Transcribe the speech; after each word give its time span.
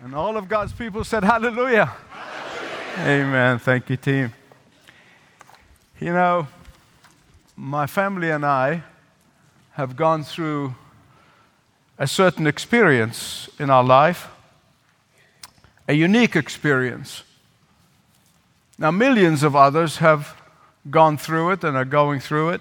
And 0.00 0.14
all 0.14 0.36
of 0.36 0.48
God's 0.48 0.72
people 0.72 1.02
said, 1.02 1.24
Hallelujah. 1.24 1.86
Hallelujah. 1.86 3.24
Amen. 3.24 3.58
Thank 3.58 3.90
you, 3.90 3.96
team. 3.96 4.32
You 5.98 6.12
know, 6.12 6.46
my 7.56 7.88
family 7.88 8.30
and 8.30 8.46
I 8.46 8.84
have 9.72 9.96
gone 9.96 10.22
through 10.22 10.76
a 11.98 12.06
certain 12.06 12.46
experience 12.46 13.48
in 13.58 13.70
our 13.70 13.82
life, 13.82 14.28
a 15.88 15.94
unique 15.94 16.36
experience. 16.36 17.24
Now, 18.78 18.92
millions 18.92 19.42
of 19.42 19.56
others 19.56 19.96
have 19.96 20.40
gone 20.88 21.18
through 21.18 21.50
it 21.50 21.64
and 21.64 21.76
are 21.76 21.84
going 21.84 22.20
through 22.20 22.50
it, 22.50 22.60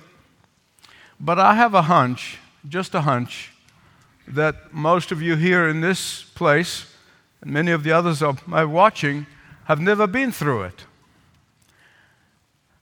but 1.19 1.37
I 1.37 1.53
have 1.53 1.75
a 1.75 1.83
hunch, 1.83 2.39
just 2.67 2.95
a 2.95 3.01
hunch, 3.01 3.53
that 4.27 4.73
most 4.73 5.11
of 5.11 5.21
you 5.21 5.35
here 5.35 5.67
in 5.67 5.81
this 5.81 6.23
place 6.33 6.87
and 7.41 7.51
many 7.51 7.71
of 7.71 7.83
the 7.83 7.91
others 7.91 8.21
of 8.21 8.47
my 8.47 8.63
watching 8.63 9.25
have 9.65 9.79
never 9.79 10.07
been 10.07 10.31
through 10.31 10.63
it. 10.63 10.85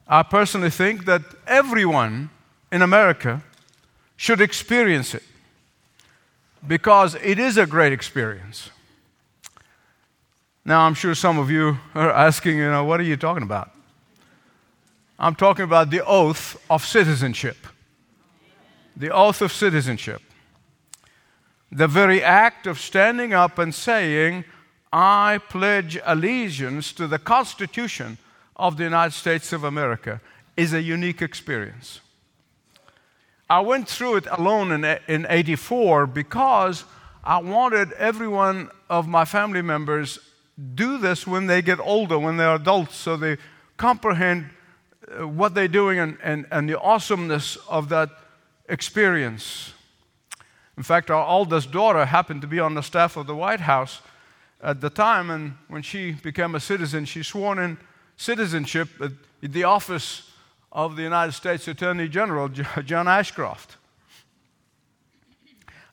I 0.07 0.23
personally 0.23 0.70
think 0.70 1.05
that 1.05 1.21
everyone 1.47 2.30
in 2.71 2.81
America 2.81 3.44
should 4.16 4.39
experience 4.39 5.16
it 5.16 5.23
because 6.67 7.16
it 7.16 7.39
is 7.39 7.57
a 7.57 7.66
great 7.66 7.91
experience. 7.91 8.70
Now, 10.63 10.81
I'm 10.81 10.95
sure 10.95 11.13
some 11.13 11.38
of 11.38 11.52
you 11.52 11.77
are 11.94 12.11
asking, 12.11 12.58
you 12.58 12.69
know, 12.69 12.83
what 12.83 12.99
are 12.99 13.03
you 13.03 13.17
talking 13.17 13.44
about? 13.44 13.72
I'm 15.19 15.35
talking 15.35 15.63
about 15.63 15.89
the 15.89 16.03
oath 16.03 16.58
of 16.69 16.83
citizenship. 16.83 17.58
The 18.97 19.11
oath 19.11 19.41
of 19.41 19.52
citizenship 19.52 20.22
the 21.71 21.87
very 21.87 22.23
act 22.23 22.67
of 22.67 22.79
standing 22.79 23.33
up 23.33 23.57
and 23.57 23.73
saying, 23.73 24.45
I 24.93 25.39
pledge 25.49 25.99
allegiance 26.05 26.93
to 26.93 27.07
the 27.07 27.19
Constitution 27.19 28.17
of 28.55 28.77
the 28.77 28.83
United 28.83 29.11
States 29.11 29.52
of 29.52 29.63
America, 29.63 30.22
is 30.55 30.73
a 30.73 30.81
unique 30.81 31.22
experience. 31.22 31.99
I 33.49 33.59
went 33.59 33.88
through 33.88 34.17
it 34.17 34.27
alone 34.31 34.72
in, 34.72 34.85
in 35.07 35.27
84 35.30 36.07
because 36.07 36.83
I 37.23 37.38
wanted 37.39 37.91
every 37.94 38.27
one 38.27 38.69
of 38.89 39.07
my 39.07 39.25
family 39.25 39.61
members 39.61 40.19
do 40.73 40.97
this 40.97 41.27
when 41.27 41.47
they 41.47 41.61
get 41.61 41.79
older, 41.79 42.17
when 42.17 42.38
they're 42.38 42.55
adults, 42.55 42.95
so 42.95 43.17
they 43.17 43.38
comprehend 43.77 44.50
uh, 45.07 45.27
what 45.27 45.53
they're 45.53 45.67
doing 45.67 46.00
and, 46.00 46.17
and, 46.23 46.47
and 46.52 46.69
the 46.69 46.79
awesomeness 46.79 47.57
of 47.69 47.89
that 47.89 48.09
experience. 48.69 49.73
In 50.78 50.84
fact, 50.84 51.09
our 51.09 51.26
oldest 51.26 51.72
daughter 51.72 52.06
happened 52.06 52.42
to 52.42 52.48
be 52.48 52.59
on 52.59 52.73
the 52.73 52.81
staff 52.81 53.16
of 53.18 53.28
the 53.28 53.36
White 53.36 53.62
House 53.62 54.02
at 54.62 54.81
the 54.81 54.90
time, 54.90 55.30
and 55.30 55.54
when 55.68 55.81
she 55.81 56.12
became 56.12 56.56
a 56.56 56.59
citizen, 56.59 57.06
she 57.06 57.23
sworn 57.23 57.59
in 57.59 57.78
citizenship 58.18 58.90
at 59.02 59.12
the 59.42 59.64
office 59.64 60.31
of 60.72 60.96
the 60.96 61.03
United 61.03 61.31
States 61.31 61.68
Attorney 61.68 62.09
General, 62.09 62.50
John 62.50 63.08
Ashcroft. 63.08 63.78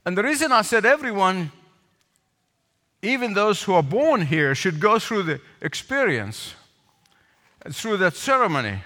And 0.05 0.19
the 0.19 0.23
reason 0.23 0.51
I 0.51 0.63
said 0.63 0.85
everyone, 0.85 1.53
even 3.03 3.35
those 3.35 3.63
who 3.63 3.75
are 3.75 3.83
born 3.83 4.23
here, 4.23 4.55
should 4.55 4.81
go 4.81 4.99
through 4.99 5.25
the 5.25 5.41
experience, 5.61 6.55
through 7.71 7.99
that 7.99 8.17
ceremony, 8.17 8.81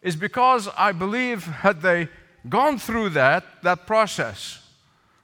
is 0.00 0.16
because 0.16 0.68
I 0.78 0.92
believe 0.92 1.44
had 1.44 1.82
they 1.82 2.08
gone 2.48 2.78
through 2.78 3.10
that, 3.10 3.44
that 3.62 3.86
process, 3.86 4.66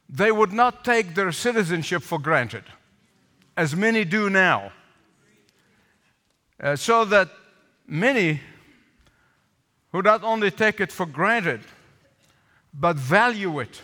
they 0.08 0.30
would 0.30 0.52
not 0.52 0.84
take 0.84 1.14
their 1.14 1.32
citizenship 1.32 2.02
for 2.02 2.18
granted, 2.18 2.64
as 3.56 3.74
many 3.74 4.04
do 4.04 4.30
now. 4.30 4.72
Uh, 6.60 6.76
so 6.76 7.04
that 7.04 7.28
many 7.86 8.40
who 9.92 10.02
not 10.02 10.22
only 10.22 10.50
take 10.50 10.80
it 10.80 10.92
for 10.92 11.06
granted, 11.06 11.60
but 12.72 12.96
value 12.96 13.60
it, 13.60 13.82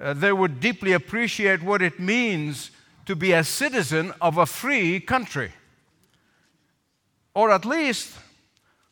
uh, 0.00 0.12
they 0.12 0.32
would 0.32 0.60
deeply 0.60 0.92
appreciate 0.92 1.62
what 1.62 1.82
it 1.82 1.98
means 2.00 2.70
to 3.06 3.14
be 3.14 3.32
a 3.32 3.44
citizen 3.44 4.12
of 4.20 4.36
a 4.38 4.46
free 4.46 5.00
country. 5.00 5.52
Or 7.34 7.50
at 7.50 7.64
least 7.64 8.14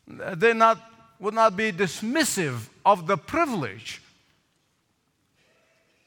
they 0.07 0.53
not, 0.53 0.79
would 1.19 1.33
not 1.33 1.57
be 1.57 1.71
dismissive 1.71 2.69
of 2.85 3.07
the 3.07 3.17
privilege 3.17 4.01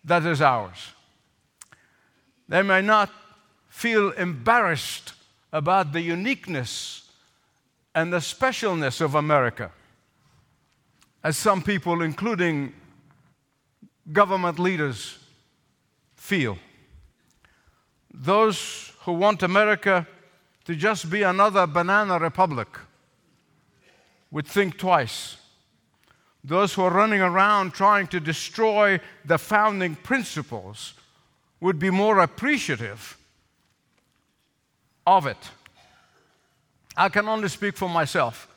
that 0.05 0.25
is 0.25 0.41
ours. 0.41 0.93
They 2.49 2.63
may 2.63 2.81
not 2.81 3.11
feel 3.69 4.11
embarrassed 4.13 5.13
about 5.53 5.93
the 5.93 6.01
uniqueness 6.01 7.11
and 7.95 8.13
the 8.13 8.19
specialness 8.19 9.01
of 9.01 9.15
America, 9.15 9.71
as 11.23 11.37
some 11.37 11.63
people, 11.63 12.03
including 12.03 12.73
government 14.13 14.59
leaders, 14.59 15.19
feel. 16.15 16.59
Those 18.13 18.93
who 19.01 19.13
want 19.13 19.43
America 19.43 20.07
to 20.65 20.75
just 20.75 21.11
be 21.11 21.23
another 21.23 21.67
banana 21.67 22.19
republic 22.19 22.69
would 24.31 24.47
think 24.47 24.79
twice 24.79 25.37
those 26.45 26.75
who 26.75 26.83
are 26.83 26.91
running 26.91 27.21
around 27.21 27.73
trying 27.73 28.07
to 28.09 28.21
destroy 28.21 29.01
the 29.25 29.39
founding 29.39 29.97
principles 29.97 30.95
would 31.61 31.79
be 31.79 31.91
more 31.91 32.21
appreciative 32.21 33.17
of 35.07 35.27
it. 35.27 35.51
I 36.97 37.09
can 37.09 37.29
only 37.29 37.49
speak 37.49 37.77
for 37.77 37.89
myself, 37.89 38.49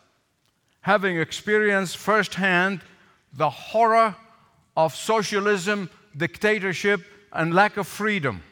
having 0.81 1.17
experienced 1.17 1.97
firsthand 1.97 2.81
the 3.33 3.49
horror 3.49 4.15
of 4.75 4.95
socialism, 4.95 5.89
dictatorship, 6.15 7.01
and 7.33 7.53
lack 7.53 7.77
of 7.77 7.87
freedom. 7.87 8.43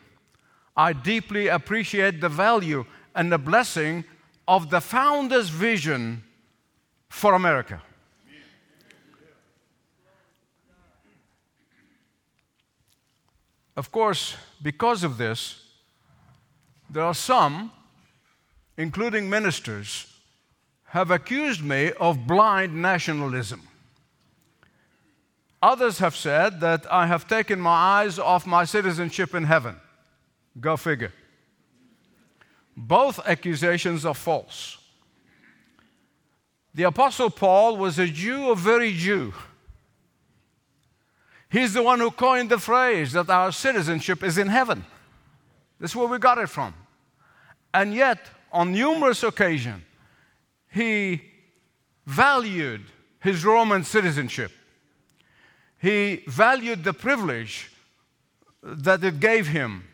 I 0.76 0.94
deeply 0.94 1.48
appreciate 1.48 2.22
the 2.22 2.30
value 2.30 2.86
and 3.16 3.32
the 3.32 3.38
blessing 3.38 4.06
of 4.48 4.70
the 4.70 4.80
founder's 4.80 5.50
vision 5.50 6.24
for 7.10 7.34
America. 7.34 7.82
Of 13.80 13.94
course, 13.94 14.36
because 14.62 15.06
of 15.06 15.18
this, 15.18 15.64
there 16.90 17.06
are 17.06 17.14
some, 17.14 17.72
including 18.76 19.30
ministers, 19.30 20.06
have 20.88 21.12
accused 21.12 21.64
me 21.64 21.94
of 21.94 22.28
blind 22.28 22.76
nationalism. 22.76 23.62
Others 25.64 26.00
have 26.00 26.14
said 26.14 26.60
that 26.60 26.92
I 26.92 27.08
have 27.08 27.30
taken 27.30 27.62
my 27.62 28.02
eyes 28.02 28.20
off 28.20 28.46
my 28.46 28.66
citizenship 28.66 29.34
in 29.34 29.46
heaven. 29.46 29.78
Go 30.60 30.76
figure. 30.76 31.14
Both 32.76 33.26
accusations 33.26 34.04
are 34.06 34.14
false. 34.14 34.78
The 36.76 36.84
Apostle 36.84 37.30
Paul 37.30 37.78
was 37.78 37.98
a 37.98 38.08
Jew, 38.08 38.52
a 38.52 38.58
very 38.58 38.92
Jew. 38.92 39.34
He's 41.50 41.74
the 41.74 41.82
one 41.82 42.00
who 42.00 42.12
coined 42.12 42.50
the 42.50 42.60
phrase 42.60 43.14
that 43.14 43.30
our 43.30 43.52
citizenship 43.52 44.24
is 44.24 44.38
in 44.38 44.48
heaven. 44.48 44.86
That's 45.80 45.96
where 45.96 46.08
we 46.08 46.20
got 46.20 46.38
it 46.38 46.48
from. 46.48 46.74
And 47.74 47.94
yet, 47.94 48.20
on 48.52 48.72
numerous 48.72 49.24
occasions, 49.24 49.84
he 50.72 51.22
valued 52.06 52.82
his 53.20 53.44
Roman 53.44 53.84
citizenship. 53.84 54.52
He 55.80 56.24
valued 56.28 56.84
the 56.84 56.94
privilege 56.94 57.72
that 58.62 59.04
it 59.04 59.20
gave 59.20 59.48
him. 59.48 59.86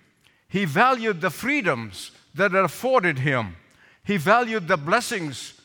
He 0.48 0.66
valued 0.66 1.22
the 1.22 1.30
freedoms 1.30 2.12
that 2.34 2.53
it 2.53 2.64
afforded 2.64 3.20
him. 3.20 3.56
He 4.03 4.18
valued 4.18 4.68
the 4.68 4.78
blessings 4.78 5.59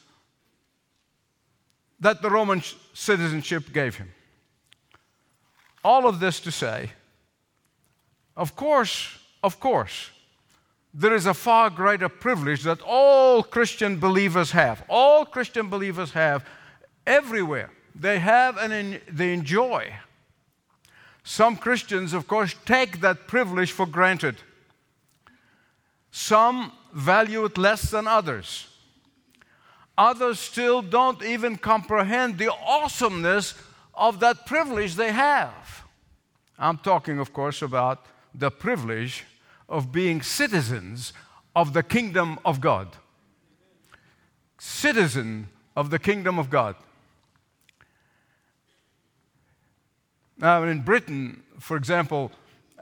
that 1.98 2.22
the 2.22 2.30
Roman 2.30 2.62
citizenship 2.94 3.72
gave 3.72 3.96
him. 3.96 4.10
All 5.82 6.06
of 6.06 6.20
this 6.20 6.40
to 6.40 6.50
say, 6.50 6.90
of 8.36 8.56
course, 8.56 9.18
of 9.42 9.60
course, 9.60 10.10
there 10.92 11.14
is 11.14 11.26
a 11.26 11.34
far 11.34 11.70
greater 11.70 12.08
privilege 12.08 12.64
that 12.64 12.80
all 12.82 13.42
Christian 13.42 13.98
believers 13.98 14.50
have. 14.50 14.82
All 14.88 15.24
Christian 15.24 15.68
believers 15.68 16.12
have 16.12 16.44
everywhere. 17.06 17.70
They 17.94 18.18
have 18.18 18.56
and 18.56 19.00
they 19.10 19.32
enjoy. 19.32 19.92
Some 21.22 21.56
Christians, 21.56 22.12
of 22.12 22.26
course, 22.26 22.54
take 22.64 23.00
that 23.00 23.28
privilege 23.28 23.72
for 23.72 23.86
granted. 23.86 24.36
Some 26.10 26.72
value 26.92 27.44
it 27.44 27.56
less 27.56 27.90
than 27.90 28.08
others. 28.08 28.66
Others 29.96 30.40
still 30.40 30.82
don't 30.82 31.22
even 31.22 31.56
comprehend 31.56 32.38
the 32.38 32.52
awesomeness 32.52 33.54
of 33.94 34.20
that 34.20 34.46
privilege 34.46 34.94
they 34.94 35.12
have. 35.12 35.84
I'm 36.58 36.78
talking, 36.78 37.18
of 37.18 37.32
course, 37.32 37.62
about 37.62 38.04
the 38.34 38.50
privilege 38.50 39.24
of 39.68 39.92
being 39.92 40.22
citizens 40.22 41.12
of 41.54 41.72
the 41.72 41.82
kingdom 41.82 42.38
of 42.44 42.60
God. 42.60 42.88
Citizen 44.58 45.48
of 45.76 45.90
the 45.90 45.98
kingdom 45.98 46.38
of 46.38 46.50
God. 46.50 46.76
Now, 50.38 50.62
in 50.64 50.80
Britain, 50.80 51.42
for 51.58 51.76
example, 51.76 52.32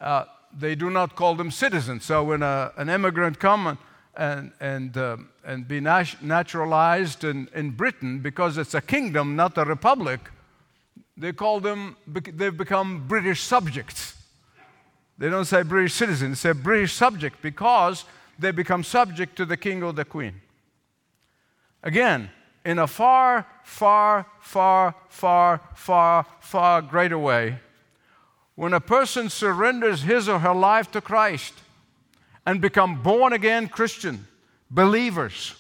uh, 0.00 0.24
they 0.56 0.74
do 0.74 0.90
not 0.90 1.14
call 1.14 1.34
them 1.34 1.50
citizens. 1.50 2.04
So 2.04 2.24
when 2.24 2.42
a, 2.42 2.72
an 2.76 2.88
immigrant 2.88 3.38
comes 3.38 3.78
and, 4.16 4.52
and, 4.60 4.96
uh, 4.96 5.16
and 5.44 5.68
be 5.68 5.80
naturalized 5.80 7.24
in, 7.24 7.48
in 7.54 7.70
Britain, 7.70 8.20
because 8.20 8.58
it's 8.58 8.74
a 8.74 8.80
kingdom, 8.80 9.36
not 9.36 9.58
a 9.58 9.64
republic, 9.64 10.20
they 11.18 11.32
call 11.32 11.60
them, 11.60 11.96
they've 12.06 12.56
become 12.56 13.06
British 13.08 13.42
subjects. 13.42 14.14
They 15.18 15.28
don't 15.28 15.46
say 15.46 15.62
British 15.62 15.94
citizens, 15.94 16.40
they 16.42 16.50
say 16.50 16.58
British 16.58 16.92
subject 16.92 17.42
because 17.42 18.04
they 18.38 18.52
become 18.52 18.84
subject 18.84 19.34
to 19.36 19.44
the 19.44 19.56
king 19.56 19.82
or 19.82 19.92
the 19.92 20.04
queen. 20.04 20.40
Again, 21.82 22.30
in 22.64 22.78
a 22.78 22.86
far, 22.86 23.46
far, 23.64 24.26
far, 24.40 24.94
far, 25.08 25.60
far, 25.74 26.26
far 26.40 26.82
greater 26.82 27.18
way, 27.18 27.58
when 28.54 28.72
a 28.72 28.80
person 28.80 29.28
surrenders 29.28 30.02
his 30.02 30.28
or 30.28 30.38
her 30.40 30.54
life 30.54 30.90
to 30.92 31.00
Christ 31.00 31.54
and 32.46 32.60
become 32.60 33.02
born 33.02 33.32
again 33.32 33.68
Christian 33.68 34.26
believers, 34.70 35.54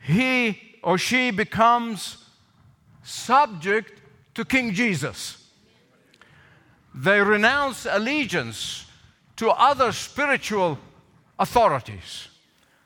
he 0.00 0.58
or 0.82 0.98
she 0.98 1.30
becomes 1.30 2.24
subject 3.02 3.99
to 4.34 4.44
King 4.44 4.72
Jesus. 4.72 5.48
They 6.94 7.20
renounce 7.20 7.86
allegiance 7.86 8.86
to 9.36 9.50
other 9.50 9.92
spiritual 9.92 10.78
authorities. 11.38 12.28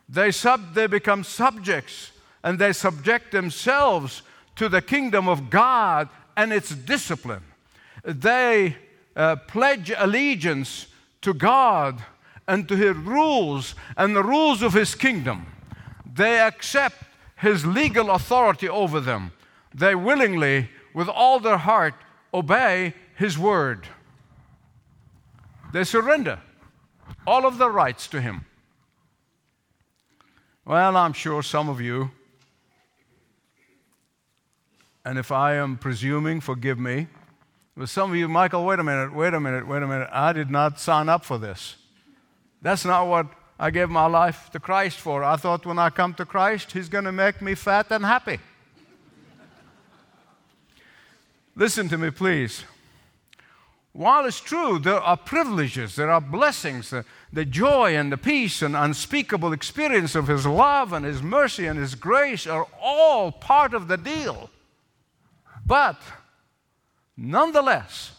They, 0.08 0.30
sub, 0.30 0.74
they 0.74 0.86
become 0.86 1.24
subjects 1.24 2.12
and 2.42 2.58
they 2.58 2.72
subject 2.72 3.32
themselves 3.32 4.22
to 4.56 4.68
the 4.68 4.82
kingdom 4.82 5.28
of 5.28 5.50
God 5.50 6.08
and 6.36 6.52
its 6.52 6.70
discipline. 6.70 7.42
They 8.04 8.76
uh, 9.16 9.36
pledge 9.36 9.92
allegiance 9.96 10.86
to 11.22 11.32
God 11.32 12.02
and 12.46 12.68
to 12.68 12.76
His 12.76 12.96
rules 12.96 13.74
and 13.96 14.14
the 14.14 14.22
rules 14.22 14.62
of 14.62 14.74
His 14.74 14.94
kingdom. 14.94 15.46
They 16.14 16.38
accept 16.38 17.02
His 17.36 17.64
legal 17.64 18.10
authority 18.10 18.68
over 18.68 19.00
them. 19.00 19.32
They 19.74 19.94
willingly, 19.94 20.68
with 20.94 21.08
all 21.08 21.40
their 21.40 21.58
heart, 21.58 21.94
obey 22.32 22.94
His 23.16 23.36
word. 23.36 23.86
They 25.72 25.84
surrender 25.84 26.40
all 27.26 27.46
of 27.46 27.58
their 27.58 27.70
rights 27.70 28.06
to 28.08 28.20
Him. 28.20 28.46
Well, 30.64 30.96
I'm 30.96 31.12
sure 31.12 31.42
some 31.42 31.68
of 31.68 31.80
you 31.80 32.10
and 35.04 35.18
if 35.18 35.30
I 35.30 35.54
am 35.54 35.76
presuming, 35.76 36.40
forgive 36.40 36.78
me. 36.78 37.08
But 37.76 37.88
some 37.88 38.10
of 38.10 38.16
you, 38.16 38.26
Michael, 38.28 38.64
wait 38.64 38.78
a 38.78 38.84
minute, 38.84 39.14
wait 39.14 39.34
a 39.34 39.40
minute, 39.40 39.66
wait 39.66 39.82
a 39.82 39.86
minute. 39.86 40.08
I 40.10 40.32
did 40.32 40.50
not 40.50 40.80
sign 40.80 41.08
up 41.08 41.24
for 41.24 41.38
this. 41.38 41.76
That's 42.62 42.84
not 42.84 43.06
what 43.06 43.26
I 43.58 43.70
gave 43.70 43.90
my 43.90 44.06
life 44.06 44.48
to 44.52 44.60
Christ 44.60 44.98
for. 44.98 45.22
I 45.22 45.36
thought 45.36 45.66
when 45.66 45.78
I 45.78 45.90
come 45.90 46.14
to 46.14 46.24
Christ, 46.24 46.72
He's 46.72 46.88
going 46.88 47.04
to 47.04 47.12
make 47.12 47.42
me 47.42 47.54
fat 47.54 47.88
and 47.90 48.04
happy. 48.04 48.38
Listen 51.56 51.88
to 51.88 51.98
me, 51.98 52.10
please. 52.10 52.64
While 53.92 54.24
it's 54.24 54.40
true, 54.40 54.80
there 54.80 55.00
are 55.00 55.16
privileges, 55.16 55.94
there 55.94 56.10
are 56.10 56.20
blessings, 56.20 56.90
the, 56.90 57.04
the, 57.32 57.44
joy 57.44 57.96
and 57.96 58.10
the 58.10 58.16
peace 58.16 58.60
and 58.60 58.74
unspeakable 58.74 59.52
experience 59.52 60.16
of 60.16 60.26
His 60.26 60.44
love 60.46 60.92
and 60.92 61.04
His 61.04 61.22
mercy 61.22 61.66
and 61.66 61.78
His 61.78 61.94
grace 61.94 62.44
are 62.48 62.66
all 62.82 63.30
part 63.30 63.72
of 63.72 63.86
the 63.86 63.96
deal. 63.96 64.50
But 65.64 66.00
nonetheless, 67.16 68.10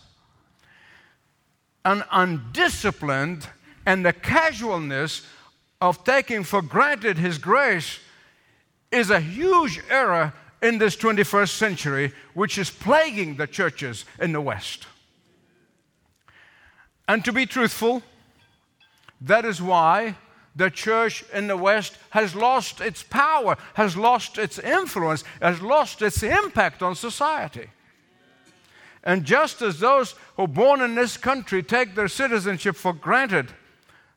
an 1.83 2.05
undisciplined 2.09 3.49
and 3.85 4.05
the 4.05 4.13
casualness 4.13 5.27
of 5.81 6.05
taking 6.05 6.45
for 6.45 6.61
granted 6.61 7.17
His 7.17 7.37
grace 7.37 7.99
is 8.93 9.09
a 9.09 9.19
huge 9.19 9.81
error 9.89 10.33
in 10.65 10.79
this 10.79 10.95
21st 10.95 11.49
century, 11.49 12.13
which 12.33 12.57
is 12.57 12.71
plaguing 12.71 13.35
the 13.35 13.47
churches 13.47 14.03
in 14.19 14.31
the 14.31 14.41
West. 14.41 14.87
And 17.07 17.23
to 17.23 17.31
be 17.31 17.45
truthful, 17.45 18.01
that 19.21 19.45
is 19.45 19.61
why 19.61 20.15
the 20.55 20.71
church 20.71 21.23
in 21.33 21.47
the 21.47 21.57
West 21.57 21.97
has 22.09 22.33
lost 22.33 22.81
its 22.81 23.03
power, 23.03 23.57
has 23.75 23.95
lost 23.95 24.37
its 24.37 24.57
influence, 24.57 25.23
has 25.41 25.61
lost 25.61 26.01
its 26.01 26.23
impact 26.23 26.81
on 26.81 26.95
society. 26.95 27.69
And 29.03 29.23
just 29.23 29.61
as 29.61 29.79
those 29.79 30.15
who 30.35 30.43
are 30.43 30.47
born 30.47 30.81
in 30.81 30.95
this 30.95 31.15
country 31.15 31.61
take 31.61 31.93
their 31.93 32.07
citizenship 32.07 32.75
for 32.75 32.91
granted, 32.91 33.51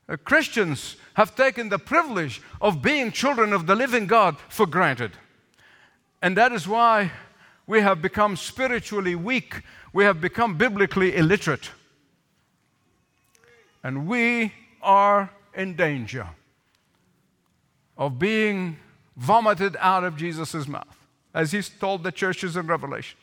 uh, 0.09 0.17
Christians 0.17 0.97
have 1.15 1.37
taken 1.37 1.69
the 1.69 1.79
privilege 1.79 2.41
of 2.63 2.81
being 2.81 3.13
children 3.13 3.53
of 3.53 3.67
the 3.67 3.75
living 3.75 4.07
God 4.07 4.39
for 4.49 4.67
granted. 4.67 5.13
And 6.21 6.37
that 6.37 6.53
is 6.53 6.67
why 6.67 7.13
we 7.67 7.81
have 7.81 8.03
become 8.03 8.37
spiritually 8.37 9.15
weak, 9.15 9.63
we 9.93 10.05
have 10.05 10.21
become 10.21 10.57
biblically 10.57 11.17
illiterate. 11.17 11.71
And 13.83 14.09
we 14.09 14.53
are 14.83 15.31
in 15.55 15.75
danger 15.75 16.27
of 17.97 18.19
being 18.19 18.79
vomited 19.17 19.77
out 19.81 20.05
of 20.05 20.17
Jesus' 20.17 20.67
mouth, 20.67 20.97
as 21.35 21.53
he's 21.53 21.69
told 21.69 22.05
the 22.05 22.13
churches 22.13 22.57
in 22.57 22.67
Revelation. 22.67 23.19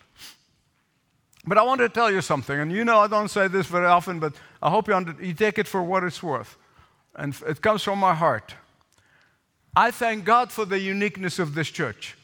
But 1.47 1.57
I 1.57 1.63
want 1.63 1.79
to 1.81 1.89
tell 1.89 2.11
you 2.11 2.21
something, 2.21 2.59
and 2.59 2.71
you 2.71 2.83
know 2.83 2.99
I 2.99 3.07
don't 3.07 3.29
say 3.29 3.47
this 3.47 3.67
very 3.67 3.85
often, 3.85 4.19
but 4.19 4.33
I 4.61 4.69
hope 4.69 4.87
you, 4.87 4.95
under, 4.95 5.15
you 5.23 5.33
take 5.33 5.57
it 5.57 5.67
for 5.67 5.83
what 5.83 6.03
it's 6.03 6.21
worth. 6.23 6.57
And 7.15 7.35
it 7.47 7.61
comes 7.61 7.83
from 7.83 7.99
my 7.99 8.13
heart. 8.13 8.55
I 9.75 9.91
thank 9.91 10.25
God 10.25 10.51
for 10.51 10.65
the 10.65 10.79
uniqueness 10.79 11.39
of 11.39 11.53
this 11.53 11.69
church. 11.69 12.15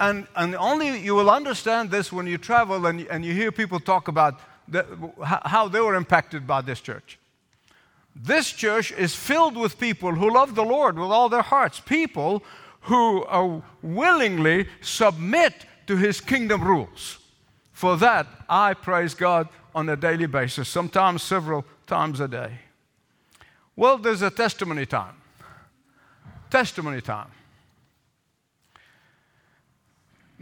And, 0.00 0.26
and 0.34 0.56
only 0.56 0.98
you 0.98 1.14
will 1.14 1.30
understand 1.30 1.90
this 1.90 2.12
when 2.12 2.26
you 2.26 2.38
travel 2.38 2.86
and, 2.86 3.06
and 3.08 3.24
you 3.24 3.32
hear 3.34 3.52
people 3.52 3.78
talk 3.78 4.08
about 4.08 4.40
the, 4.66 4.84
how 5.22 5.68
they 5.68 5.80
were 5.80 5.94
impacted 5.94 6.46
by 6.46 6.60
this 6.62 6.80
church. 6.80 7.18
This 8.14 8.50
church 8.50 8.92
is 8.92 9.14
filled 9.14 9.56
with 9.56 9.78
people 9.78 10.12
who 10.12 10.32
love 10.32 10.54
the 10.54 10.64
Lord 10.64 10.98
with 10.98 11.10
all 11.10 11.28
their 11.28 11.42
hearts, 11.42 11.80
people 11.80 12.42
who 12.82 13.24
are 13.24 13.62
willingly 13.80 14.66
submit 14.80 15.66
to 15.86 15.96
his 15.96 16.20
kingdom 16.20 16.62
rules. 16.62 17.18
For 17.72 17.96
that, 17.96 18.26
I 18.48 18.74
praise 18.74 19.14
God 19.14 19.48
on 19.74 19.88
a 19.88 19.96
daily 19.96 20.26
basis, 20.26 20.68
sometimes 20.68 21.22
several 21.22 21.64
times 21.86 22.20
a 22.20 22.28
day. 22.28 22.58
Well, 23.74 23.98
there's 23.98 24.22
a 24.22 24.30
testimony 24.30 24.86
time. 24.86 25.14
Testimony 26.50 27.00
time. 27.00 27.28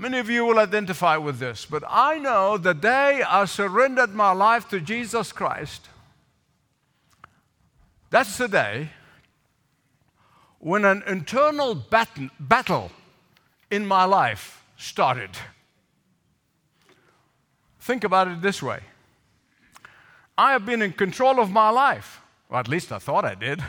Many 0.01 0.19
of 0.19 0.31
you 0.31 0.47
will 0.47 0.59
identify 0.59 1.17
with 1.19 1.39
this, 1.39 1.67
but 1.67 1.85
I 1.87 2.19
know 2.19 2.57
the 2.57 2.73
day 2.75 3.23
I 3.23 3.45
surrendered 3.45 4.15
my 4.15 4.33
life 4.33 4.69
to 4.71 4.81
Jesus 4.81 5.31
Christ 5.31 5.89
that's 8.11 8.37
the 8.37 8.49
day 8.49 8.91
when 10.59 10.85
an 10.85 11.03
internal 11.07 11.75
bat- 11.75 12.31
battle 12.41 12.91
in 13.71 13.87
my 13.87 14.05
life 14.05 14.65
started. 14.77 15.31
Think 17.79 18.05
about 18.05 18.29
it 18.29 18.43
this 18.43 18.63
way 18.63 18.81
I 20.37 20.53
have 20.53 20.67
been 20.67 20.83
in 20.83 20.93
control 20.93 21.39
of 21.39 21.51
my 21.51 21.71
life, 21.71 22.21
or 22.51 22.59
at 22.59 22.69
least 22.69 22.91
I 22.91 22.99
thought 22.99 23.25
I 23.25 23.37
did. 23.37 23.63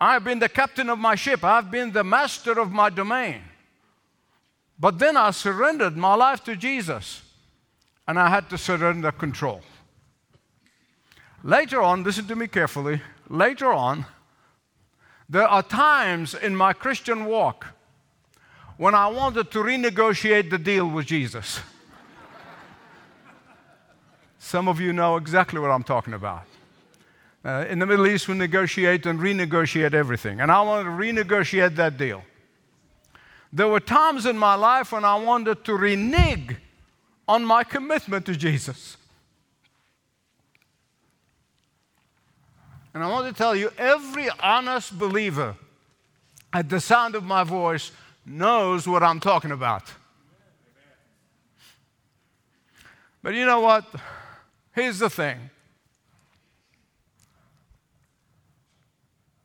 I 0.00 0.14
have 0.14 0.24
been 0.24 0.38
the 0.38 0.48
captain 0.48 0.88
of 0.88 0.98
my 0.98 1.16
ship, 1.16 1.44
I've 1.44 1.70
been 1.70 1.92
the 1.92 2.04
master 2.04 2.58
of 2.58 2.70
my 2.70 2.88
domain. 2.88 3.42
But 4.80 4.98
then 4.98 5.18
I 5.18 5.30
surrendered 5.32 5.98
my 5.98 6.14
life 6.14 6.42
to 6.44 6.56
Jesus, 6.56 7.20
and 8.08 8.18
I 8.18 8.30
had 8.30 8.48
to 8.48 8.56
surrender 8.56 9.12
control. 9.12 9.60
Later 11.42 11.82
on, 11.82 12.02
listen 12.02 12.26
to 12.28 12.36
me 12.36 12.48
carefully, 12.48 13.02
later 13.28 13.70
on, 13.70 14.06
there 15.28 15.46
are 15.46 15.62
times 15.62 16.34
in 16.34 16.56
my 16.56 16.72
Christian 16.72 17.26
walk 17.26 17.66
when 18.78 18.94
I 18.94 19.08
wanted 19.08 19.50
to 19.50 19.58
renegotiate 19.58 20.48
the 20.48 20.58
deal 20.58 20.88
with 20.88 21.06
Jesus. 21.06 21.60
Some 24.38 24.66
of 24.66 24.80
you 24.80 24.94
know 24.94 25.16
exactly 25.16 25.60
what 25.60 25.70
I'm 25.70 25.84
talking 25.84 26.14
about. 26.14 26.44
Uh, 27.44 27.66
in 27.68 27.78
the 27.78 27.86
Middle 27.86 28.06
East, 28.06 28.28
we 28.28 28.34
negotiate 28.34 29.04
and 29.04 29.20
renegotiate 29.20 29.92
everything, 29.92 30.40
and 30.40 30.50
I 30.50 30.62
wanted 30.62 30.84
to 30.84 30.90
renegotiate 30.90 31.76
that 31.76 31.98
deal. 31.98 32.22
There 33.52 33.68
were 33.68 33.80
times 33.80 34.26
in 34.26 34.38
my 34.38 34.54
life 34.54 34.92
when 34.92 35.04
I 35.04 35.16
wanted 35.16 35.64
to 35.64 35.74
renege 35.74 36.56
on 37.26 37.44
my 37.44 37.64
commitment 37.64 38.26
to 38.26 38.36
Jesus. 38.36 38.96
And 42.94 43.02
I 43.02 43.08
want 43.08 43.28
to 43.28 43.32
tell 43.32 43.54
you 43.54 43.72
every 43.78 44.28
honest 44.40 44.98
believer 44.98 45.56
at 46.52 46.68
the 46.68 46.80
sound 46.80 47.14
of 47.14 47.24
my 47.24 47.44
voice 47.44 47.92
knows 48.26 48.86
what 48.86 49.02
I'm 49.02 49.20
talking 49.20 49.52
about. 49.52 49.92
But 53.22 53.34
you 53.34 53.46
know 53.46 53.60
what? 53.60 53.84
Here's 54.72 54.98
the 54.98 55.10
thing 55.10 55.50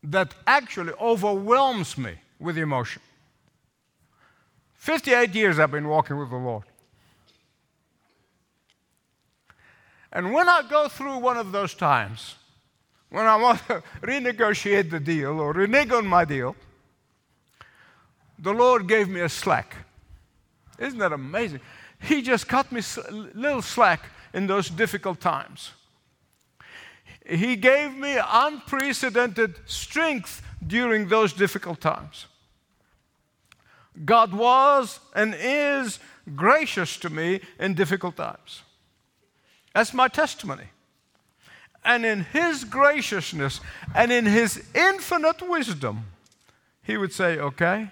that 0.03 0.33
actually 0.45 0.93
overwhelms 0.93 1.97
me 1.97 2.13
with 2.39 2.57
emotion. 2.57 3.01
58 4.85 5.33
years 5.33 5.57
I've 5.57 5.71
been 5.71 5.87
walking 5.87 6.15
with 6.15 6.29
the 6.29 6.35
Lord. 6.35 6.61
And 10.11 10.31
when 10.31 10.47
I 10.47 10.61
go 10.69 10.87
through 10.87 11.17
one 11.17 11.37
of 11.37 11.51
those 11.51 11.73
times, 11.73 12.35
when 13.09 13.25
I 13.25 13.35
want 13.35 13.65
to 13.65 13.81
renegotiate 14.03 14.91
the 14.91 14.99
deal 14.99 15.39
or 15.39 15.53
renege 15.53 15.91
on 15.91 16.05
my 16.05 16.23
deal, 16.23 16.55
the 18.37 18.53
Lord 18.53 18.87
gave 18.87 19.09
me 19.09 19.21
a 19.21 19.27
slack. 19.27 19.75
Isn't 20.77 20.99
that 20.99 21.13
amazing? 21.13 21.61
He 21.99 22.21
just 22.21 22.47
cut 22.47 22.71
me 22.71 22.81
a 23.09 23.11
little 23.11 23.63
slack 23.63 24.11
in 24.35 24.45
those 24.45 24.69
difficult 24.69 25.19
times. 25.19 25.71
He 27.25 27.55
gave 27.55 27.91
me 27.95 28.19
unprecedented 28.23 29.55
strength 29.65 30.43
during 30.67 31.07
those 31.07 31.33
difficult 31.33 31.81
times. 31.81 32.27
God 34.03 34.33
was 34.33 34.99
and 35.13 35.35
is 35.37 35.99
gracious 36.35 36.97
to 36.97 37.09
me 37.09 37.39
in 37.59 37.75
difficult 37.75 38.17
times. 38.17 38.63
That's 39.73 39.93
my 39.93 40.07
testimony. 40.07 40.65
And 41.83 42.05
in 42.05 42.25
His 42.33 42.63
graciousness 42.63 43.61
and 43.93 44.11
in 44.11 44.25
His 44.25 44.63
infinite 44.73 45.47
wisdom, 45.47 46.05
He 46.81 46.97
would 46.97 47.13
say, 47.13 47.37
Okay, 47.37 47.89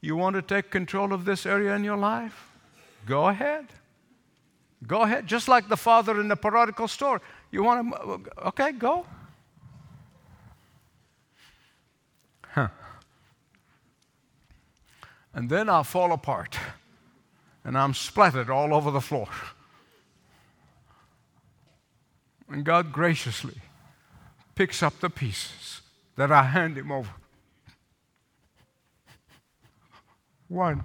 you 0.00 0.16
want 0.16 0.36
to 0.36 0.42
take 0.42 0.70
control 0.70 1.12
of 1.12 1.24
this 1.24 1.46
area 1.46 1.74
in 1.74 1.84
your 1.84 1.96
life? 1.96 2.50
Go 3.06 3.28
ahead. 3.28 3.66
Go 4.86 5.02
ahead. 5.02 5.26
Just 5.26 5.48
like 5.48 5.68
the 5.68 5.76
father 5.76 6.20
in 6.20 6.28
the 6.28 6.36
prodigal 6.36 6.88
story. 6.88 7.20
You 7.50 7.62
want 7.62 7.92
to, 7.92 8.46
okay, 8.48 8.72
go. 8.72 9.06
And 15.34 15.50
then 15.50 15.68
I 15.68 15.82
fall 15.82 16.12
apart 16.12 16.56
and 17.64 17.76
I'm 17.76 17.94
splattered 17.94 18.50
all 18.50 18.72
over 18.72 18.90
the 18.90 19.00
floor. 19.00 19.28
And 22.48 22.64
God 22.64 22.92
graciously 22.92 23.56
picks 24.54 24.82
up 24.82 25.00
the 25.00 25.10
pieces 25.10 25.80
that 26.16 26.30
I 26.30 26.44
hand 26.44 26.76
Him 26.76 26.92
over. 26.92 27.10
One 30.48 30.84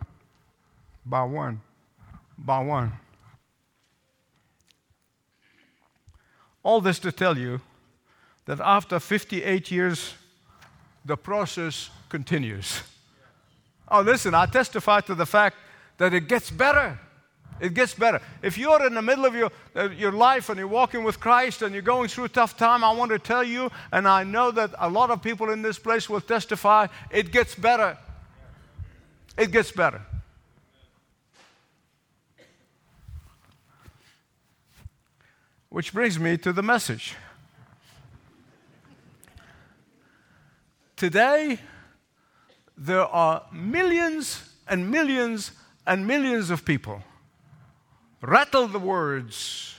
by 1.06 1.24
one 1.24 1.62
by 2.38 2.60
one. 2.60 2.94
All 6.64 6.82
this 6.82 7.00
to 7.00 7.12
tell 7.12 7.38
you 7.38 7.62
that 8.46 8.60
after 8.60 9.00
58 9.00 9.70
years, 9.70 10.16
the 11.06 11.18
process 11.18 11.90
continues. 12.10 12.82
Oh, 13.92 14.02
listen, 14.02 14.34
I 14.36 14.46
testify 14.46 15.02
to 15.02 15.16
the 15.16 15.26
fact 15.26 15.58
that 15.98 16.14
it 16.14 16.28
gets 16.28 16.52
better. 16.52 17.00
It 17.60 17.74
gets 17.74 17.94
better. 17.94 18.22
If 18.42 18.58
you're 18.58 18.86
in 18.86 18.94
the 18.94 19.02
middle 19.02 19.26
of 19.26 19.36
your, 19.36 19.52
uh, 19.76 19.90
your 19.90 20.14
life 20.14 20.50
and 20.50 20.58
you're 20.58 20.68
walking 20.68 21.04
with 21.04 21.20
Christ 21.20 21.62
and 21.62 21.74
you're 21.74 21.82
going 21.82 22.08
through 22.08 22.26
a 22.26 22.30
tough 22.30 22.56
time, 22.56 22.84
I 22.84 22.92
want 22.94 23.12
to 23.12 23.20
tell 23.20 23.44
you, 23.44 23.70
and 23.92 24.08
I 24.08 24.24
know 24.24 24.52
that 24.52 24.72
a 24.78 24.90
lot 24.90 25.10
of 25.10 25.22
people 25.22 25.50
in 25.50 25.62
this 25.62 25.78
place 25.78 26.10
will 26.10 26.22
testify, 26.22 26.88
it 27.12 27.32
gets 27.32 27.56
better. 27.56 27.98
It 29.38 29.52
gets 29.52 29.72
better. 29.72 30.02
Which 35.70 35.94
brings 35.94 36.18
me 36.18 36.38
to 36.38 36.54
the 36.54 36.64
message. 36.64 37.16
Today, 40.96 41.60
there 42.80 43.06
are 43.06 43.44
millions 43.52 44.42
and 44.68 44.90
millions 44.90 45.52
and 45.86 46.08
millions 46.08 46.50
of 46.50 46.64
people 46.64 47.04
rattle 48.22 48.68
the 48.68 48.80
words, 48.80 49.76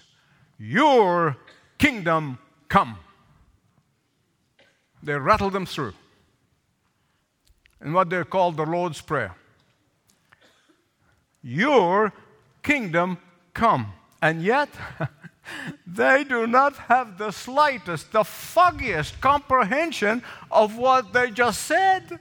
Your 0.59 1.37
kingdom 1.79 2.39
come. 2.69 2.99
They 5.03 5.15
rattle 5.15 5.49
them 5.49 5.65
through 5.65 5.95
in 7.81 7.95
what 7.95 8.11
they 8.11 8.23
call 8.25 8.53
the 8.53 8.67
Lord's 8.67 9.01
Prayer. 9.01 9.35
Your 11.43 12.13
kingdom 12.63 13.17
come. 13.55 13.95
And 14.21 14.43
yet, 14.43 14.69
they 15.87 16.25
do 16.25 16.47
not 16.47 16.77
have 16.77 17.17
the 17.17 17.31
slightest, 17.31 18.13
the 18.13 18.25
foggiest 18.25 19.19
comprehension 19.23 20.23
of 20.51 20.77
what 20.77 21.15
they 21.15 21.31
just 21.31 21.63
said. 21.63 22.21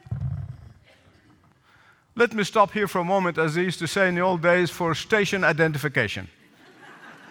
Let 2.19 2.33
me 2.33 2.43
stop 2.43 2.73
here 2.73 2.89
for 2.89 2.99
a 2.99 3.05
moment, 3.05 3.37
as 3.37 3.55
they 3.55 3.63
used 3.63 3.79
to 3.79 3.87
say 3.87 4.09
in 4.09 4.15
the 4.15 4.19
old 4.19 4.41
days, 4.41 4.69
for 4.69 4.93
station 4.93 5.45
identification. 5.45 6.27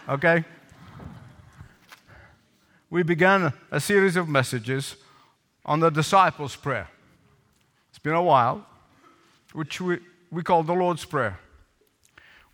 Okay? 0.08 0.46
We 2.88 3.02
began 3.02 3.52
a 3.70 3.80
series 3.80 4.16
of 4.16 4.30
messages 4.30 4.96
on 5.66 5.80
the 5.80 5.90
disciples' 5.90 6.56
prayer. 6.56 6.88
It's 7.90 7.98
been 7.98 8.14
a 8.14 8.22
while, 8.22 8.64
which 9.52 9.78
we, 9.78 9.98
we 10.30 10.42
call 10.42 10.62
the 10.62 10.72
Lord's 10.72 11.04
Prayer. 11.04 11.38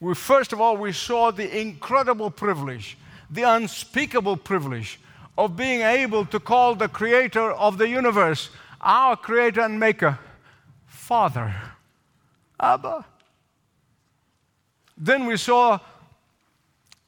We, 0.01 0.13
first 0.17 0.53
of 0.53 0.61
all, 0.61 0.77
we 0.77 0.91
saw 0.91 1.31
the 1.31 1.61
incredible 1.61 2.33
privilege 2.33 2.99
the 3.31 3.45
unspeakable 3.45 4.39
privilege 4.39 4.99
of 5.39 5.57
being 5.57 5.83
able 5.83 6.27
to 6.27 6.41
call 6.41 6.75
the 6.75 6.89
creator 6.89 7.53
of 7.53 7.79
the 7.79 7.89
universe, 7.89 8.51
our 8.81 9.17
creator 9.17 9.61
and 9.61 9.79
maker, 9.79 10.19
Father. 10.85 11.55
Abba. 12.61 13.05
Then 14.97 15.27
we 15.27 15.37
saw 15.37 15.81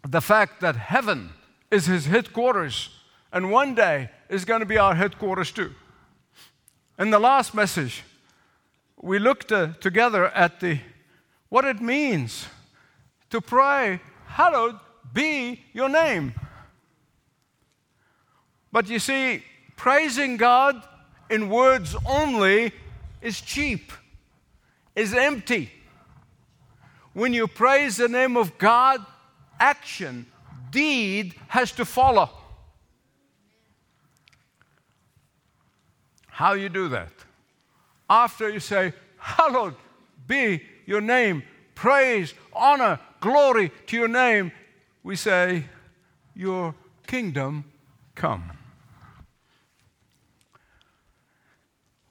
the 0.06 0.20
fact 0.20 0.60
that 0.60 0.76
heaven 0.76 1.30
is 1.70 1.86
his 1.86 2.06
headquarters, 2.06 2.90
and 3.32 3.50
one 3.50 3.74
day 3.74 4.10
is 4.28 4.44
going 4.44 4.60
to 4.60 4.66
be 4.66 4.78
our 4.78 4.94
headquarters 4.94 5.50
too. 5.50 5.72
In 6.98 7.10
the 7.10 7.18
last 7.18 7.54
message, 7.54 8.02
we 9.00 9.18
looked 9.18 9.52
uh, 9.52 9.74
together 9.80 10.26
at 10.28 10.60
the 10.60 10.80
what 11.48 11.64
it 11.64 11.80
means 11.80 12.46
to 13.30 13.40
pray, 13.40 14.00
hallowed 14.26 14.78
be 15.12 15.60
your 15.72 15.88
name. 15.88 16.34
But 18.72 18.88
you 18.88 18.98
see, 18.98 19.42
praising 19.76 20.36
God 20.36 20.82
in 21.30 21.48
words 21.48 21.96
only 22.04 22.72
is 23.22 23.40
cheap, 23.40 23.92
is 24.96 25.12
empty. 25.14 25.70
When 27.12 27.32
you 27.32 27.46
praise 27.46 27.98
the 27.98 28.08
name 28.08 28.36
of 28.36 28.58
God, 28.58 29.04
action, 29.60 30.26
deed 30.70 31.34
has 31.48 31.70
to 31.72 31.84
follow. 31.84 32.30
How 36.28 36.54
you 36.54 36.68
do 36.68 36.88
that? 36.88 37.12
After 38.10 38.50
you 38.50 38.60
say, 38.60 38.92
Hallowed 39.18 39.74
be 40.26 40.62
your 40.86 41.00
name, 41.00 41.42
praise, 41.74 42.34
honor, 42.52 43.00
glory 43.20 43.72
to 43.86 43.96
your 43.96 44.08
name, 44.08 44.52
we 45.02 45.16
say, 45.16 45.64
Your 46.34 46.74
kingdom 47.06 47.64
come. 48.14 48.52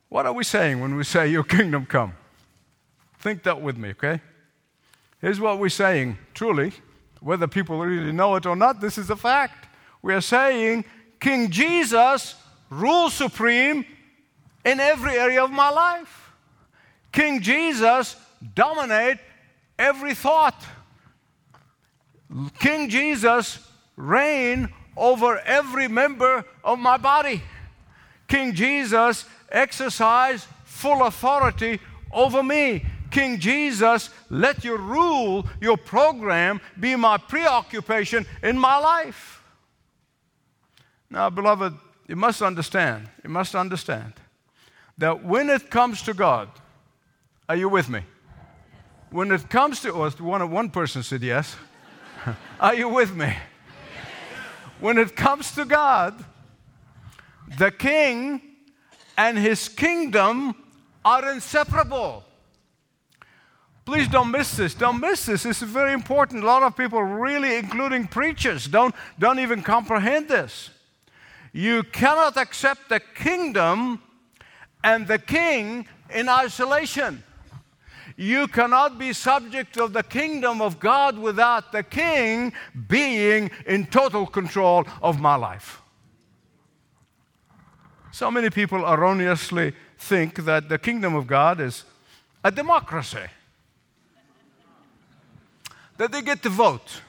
What 0.09 0.25
are 0.25 0.33
we 0.33 0.43
saying 0.43 0.79
when 0.79 0.95
we 0.95 1.03
say, 1.03 1.27
Your 1.27 1.43
kingdom 1.43 1.85
come? 1.85 2.13
Think 3.25 3.41
that 3.41 3.59
with 3.59 3.75
me, 3.75 3.89
okay? 3.89 4.21
Here's 5.19 5.39
what 5.39 5.57
we're 5.57 5.69
saying, 5.69 6.15
truly, 6.35 6.73
whether 7.21 7.47
people 7.47 7.79
really 7.79 8.11
know 8.11 8.35
it 8.35 8.45
or 8.45 8.55
not, 8.55 8.79
this 8.79 8.99
is 8.99 9.09
a 9.09 9.15
fact. 9.15 9.65
We 10.03 10.13
are 10.13 10.21
saying, 10.21 10.85
King 11.19 11.49
Jesus 11.49 12.35
rules 12.69 13.15
supreme 13.15 13.83
in 14.63 14.79
every 14.79 15.15
area 15.15 15.43
of 15.43 15.49
my 15.49 15.71
life. 15.71 16.33
King 17.11 17.41
Jesus 17.41 18.15
dominate 18.53 19.17
every 19.79 20.13
thought. 20.13 20.63
King 22.59 22.89
Jesus 22.89 23.57
reign 23.95 24.69
over 24.95 25.39
every 25.39 25.87
member 25.87 26.45
of 26.63 26.77
my 26.77 26.97
body. 26.97 27.41
King 28.27 28.53
Jesus 28.53 29.25
exercise 29.49 30.45
full 30.63 31.03
authority 31.03 31.79
over 32.11 32.43
me. 32.43 32.85
King 33.15 33.39
Jesus, 33.39 34.09
let 34.29 34.65
your 34.65 34.77
rule, 34.77 35.47
your 35.61 35.77
program 35.77 36.59
be 36.77 36.97
my 36.97 37.15
preoccupation 37.15 38.25
in 38.43 38.59
my 38.59 38.77
life. 38.77 39.41
Now, 41.09 41.29
beloved, 41.29 41.75
you 42.09 42.17
must 42.17 42.41
understand, 42.41 43.07
you 43.23 43.29
must 43.29 43.55
understand 43.55 44.15
that 44.97 45.23
when 45.23 45.49
it 45.49 45.69
comes 45.69 46.01
to 46.01 46.13
God, 46.13 46.49
are 47.47 47.55
you 47.55 47.69
with 47.69 47.87
me? 47.87 48.01
When 49.11 49.31
it 49.31 49.49
comes 49.49 49.79
to, 49.83 49.93
oh, 49.93 50.09
one, 50.09 50.51
one 50.51 50.69
person 50.69 51.01
said 51.01 51.23
yes. 51.23 51.55
are 52.59 52.75
you 52.75 52.89
with 52.89 53.15
me? 53.15 53.33
When 54.81 54.97
it 54.97 55.15
comes 55.15 55.55
to 55.55 55.63
God, 55.63 56.21
the 57.57 57.71
king 57.71 58.41
and 59.17 59.37
his 59.37 59.69
kingdom 59.69 60.53
are 61.05 61.31
inseparable. 61.31 62.24
Please 63.85 64.07
don't 64.07 64.31
miss 64.31 64.57
this. 64.57 64.73
Don't 64.73 64.99
miss 64.99 65.27
this. 65.27 65.43
This 65.43 65.61
is 65.61 65.69
very 65.69 65.93
important. 65.93 66.43
A 66.43 66.47
lot 66.47 66.63
of 66.63 66.75
people, 66.75 67.03
really, 67.03 67.55
including 67.57 68.07
preachers, 68.07 68.65
don't, 68.65 68.95
don't 69.19 69.39
even 69.39 69.61
comprehend 69.61 70.27
this. 70.27 70.71
You 71.53 71.83
cannot 71.83 72.35
accept 72.35 72.89
the 72.89 72.99
kingdom 72.99 74.01
and 74.83 75.07
the 75.07 75.19
king 75.19 75.87
in 76.13 76.27
isolation. 76.27 77.23
You 78.17 78.47
cannot 78.47 78.97
be 78.97 79.13
subject 79.13 79.77
of 79.77 79.93
the 79.93 80.03
kingdom 80.03 80.61
of 80.61 80.79
God 80.79 81.17
without 81.17 81.71
the 81.71 81.83
king 81.83 82.53
being 82.87 83.51
in 83.67 83.85
total 83.85 84.25
control 84.25 84.85
of 85.01 85.19
my 85.19 85.35
life. 85.35 85.81
So 88.11 88.31
many 88.31 88.49
people 88.49 88.85
erroneously 88.85 89.73
think 89.97 90.45
that 90.45 90.69
the 90.69 90.77
kingdom 90.77 91.15
of 91.15 91.27
God 91.27 91.59
is 91.59 91.83
a 92.43 92.51
democracy, 92.51 93.25
that 95.97 96.11
they 96.11 96.21
get 96.21 96.43
to 96.43 96.49
vote. 96.49 97.01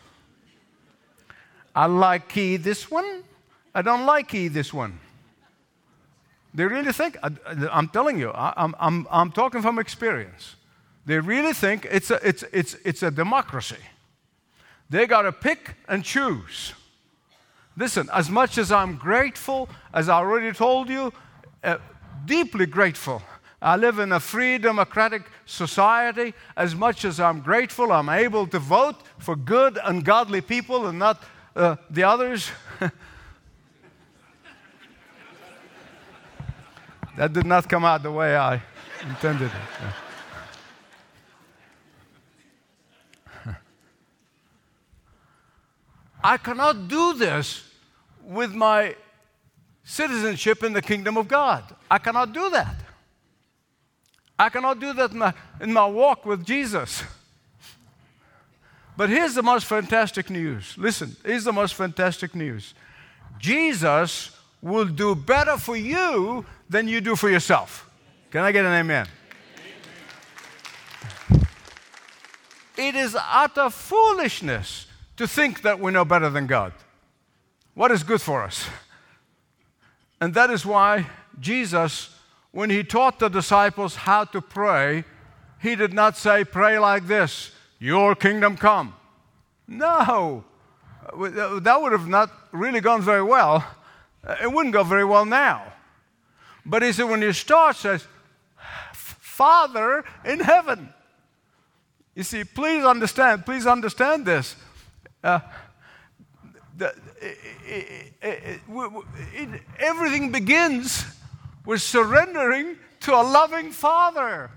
I 1.75 1.87
like 1.87 2.33
this 2.33 2.91
one, 2.91 3.23
I 3.75 3.83
don't 3.83 4.07
like 4.07 4.31
this 4.31 4.73
one. 4.73 5.01
They 6.55 6.65
really 6.65 6.93
think, 6.93 7.19
I, 7.23 7.31
am 7.71 7.89
telling 7.89 8.19
you, 8.19 8.31
I, 8.31 8.55
I'm, 8.57 8.75
I'm, 8.81 9.07
I'm 9.11 9.31
talking 9.31 9.61
from 9.61 9.79
experience. 9.79 10.57
They 11.05 11.19
really 11.19 11.53
think 11.53 11.87
it's 11.91 12.11
a, 12.11 12.27
it's, 12.27 12.45
it's, 12.51 12.75
it's 12.83 13.03
a 13.03 13.11
democracy. 13.11 13.77
They 14.89 15.07
got 15.07 15.23
to 15.23 15.33
pick 15.33 15.75
and 15.87 16.03
choose. 16.03 16.73
Listen, 17.77 18.09
as 18.13 18.31
much 18.31 18.57
as 18.57 18.73
I'm 18.73 18.97
grateful, 18.97 19.69
as 19.93 20.09
I 20.09 20.15
already 20.15 20.53
told 20.53 20.89
you, 20.89 21.13
uh, 21.63 21.77
deeply 22.25 22.65
grateful. 22.65 23.21
I 23.61 23.77
live 23.77 23.99
in 23.99 24.13
a 24.13 24.21
free 24.21 24.59
democratic 24.59 25.23
society. 25.47 26.35
As 26.57 26.75
much 26.75 27.05
as 27.05 27.19
I'm 27.19 27.41
grateful, 27.41 27.91
I'm 27.91 28.09
able 28.11 28.47
to 28.49 28.59
vote 28.59 28.97
for 29.19 29.35
good 29.35 29.79
and 29.83 30.05
godly 30.05 30.43
people 30.43 30.87
and 30.87 30.99
not 30.99 31.23
uh, 31.55 31.77
the 31.89 32.03
others. 32.03 32.51
that 37.17 37.33
did 37.33 37.47
not 37.47 37.67
come 37.69 37.85
out 37.85 38.03
the 38.03 38.13
way 38.13 38.37
I 38.37 38.63
intended 39.09 39.51
it. 39.51 39.53
I 46.23 46.37
cannot 46.37 46.89
do 46.89 47.15
this 47.15 47.63
with 48.23 48.53
my 48.53 48.95
citizenship 49.83 50.63
in 50.63 50.75
the 50.75 50.83
kingdom 50.83 51.17
of 51.17 51.27
God. 51.27 51.65
I 51.91 51.99
cannot 51.99 52.35
do 52.35 52.51
that. 52.51 52.86
I 54.39 54.49
cannot 54.49 54.81
do 54.81 54.93
that 54.93 55.13
in 55.13 55.19
my, 55.19 55.33
in 55.61 55.73
my 55.73 55.87
walk 55.87 56.27
with 56.27 56.45
Jesus. 56.45 57.03
But 58.97 59.11
here's 59.11 59.35
the 59.35 59.43
most 59.43 59.67
fantastic 59.67 60.31
news. 60.31 60.75
Listen, 60.79 61.17
here's 61.25 61.45
the 61.45 61.53
most 61.53 61.75
fantastic 61.75 62.35
news. 62.35 62.75
Jesus 63.39 64.31
will 64.63 64.87
do 64.87 65.15
better 65.15 65.57
for 65.59 65.77
you 65.77 66.45
than 66.69 66.89
you 66.89 67.01
do 67.01 67.15
for 67.15 67.29
yourself. 67.29 67.91
Can 68.31 68.41
I 68.41 68.53
get 68.53 68.65
an 68.65 68.73
amen? 68.73 69.07
amen? 71.31 71.47
It 72.77 72.95
is 72.95 73.17
utter 73.19 73.71
foolishness 73.71 74.87
to 75.17 75.29
think 75.29 75.63
that 75.63 75.79
we 75.79 75.93
know 75.93 76.05
better 76.05 76.31
than 76.31 76.47
God. 76.47 76.73
What 77.75 77.91
is 77.91 78.03
good 78.03 78.23
for 78.23 78.43
us? 78.43 78.67
And 80.21 80.33
that 80.35 80.51
is 80.51 80.65
why 80.65 81.07
Jesus, 81.39 82.16
when 82.57 82.71
he 82.71 82.83
taught 82.83 83.19
the 83.19 83.29
disciples 83.29 83.97
how 83.97 84.25
to 84.25 84.41
pray, 84.41 85.05
he 85.61 85.77
did 85.77 85.93
not 85.93 86.17
say, 86.17 86.43
Pray 86.43 86.79
like 86.79 87.07
this, 87.07 87.53
Your 87.79 88.15
kingdom 88.15 88.57
come. 88.57 88.95
No, 89.69 90.43
that 91.13 91.79
would 91.83 91.93
have 91.93 92.09
not 92.09 92.31
really 92.53 92.81
gone 92.81 93.03
very 93.03 93.23
well. 93.23 93.63
It 94.43 94.51
wouldn't 94.51 94.73
go 94.73 94.85
very 94.85 95.05
well 95.05 95.27
now. 95.27 95.71
But 96.65 96.83
he 96.83 96.93
said, 96.93 97.05
when 97.05 97.21
you 97.21 97.35
start, 97.35 97.77
says, 97.77 98.07
Father 98.95 100.03
in 100.25 100.41
heaven. 100.41 100.89
You 102.15 102.23
see, 102.23 102.43
please 102.43 102.85
understand, 102.85 103.45
please 103.45 103.67
understand 103.67 104.25
this. 104.25 104.57
Uh, 105.23 105.41
the, 106.75 106.95
it, 107.21 108.15
it, 108.23 108.61
it, 109.35 109.63
everything 109.79 110.33
begins 110.33 111.05
with 111.67 111.83
surrendering 111.83 112.77
to 113.01 113.15
a 113.15 113.23
loving 113.23 113.73
Father. 113.73 114.51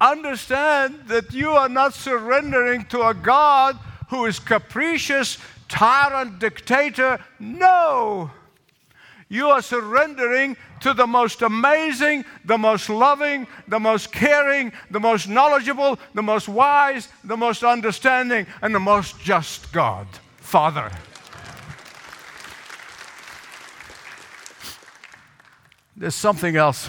Understand 0.00 1.04
that 1.06 1.32
you 1.32 1.50
are 1.50 1.68
not 1.68 1.94
surrendering 1.94 2.84
to 2.86 3.02
a 3.02 3.14
God 3.14 3.78
who 4.08 4.26
is 4.26 4.38
capricious, 4.38 5.38
tyrant, 5.68 6.38
dictator. 6.38 7.22
No. 7.38 8.30
You 9.28 9.50
are 9.50 9.62
surrendering 9.62 10.56
to 10.80 10.92
the 10.92 11.06
most 11.06 11.42
amazing, 11.42 12.24
the 12.44 12.58
most 12.58 12.88
loving, 12.88 13.46
the 13.68 13.78
most 13.78 14.10
caring, 14.10 14.72
the 14.90 14.98
most 14.98 15.28
knowledgeable, 15.28 15.98
the 16.14 16.22
most 16.22 16.48
wise, 16.48 17.08
the 17.22 17.36
most 17.36 17.62
understanding, 17.62 18.46
and 18.62 18.74
the 18.74 18.80
most 18.80 19.20
just 19.20 19.70
God, 19.72 20.08
Father. 20.38 20.90
There's 26.00 26.14
something 26.14 26.56
else 26.56 26.88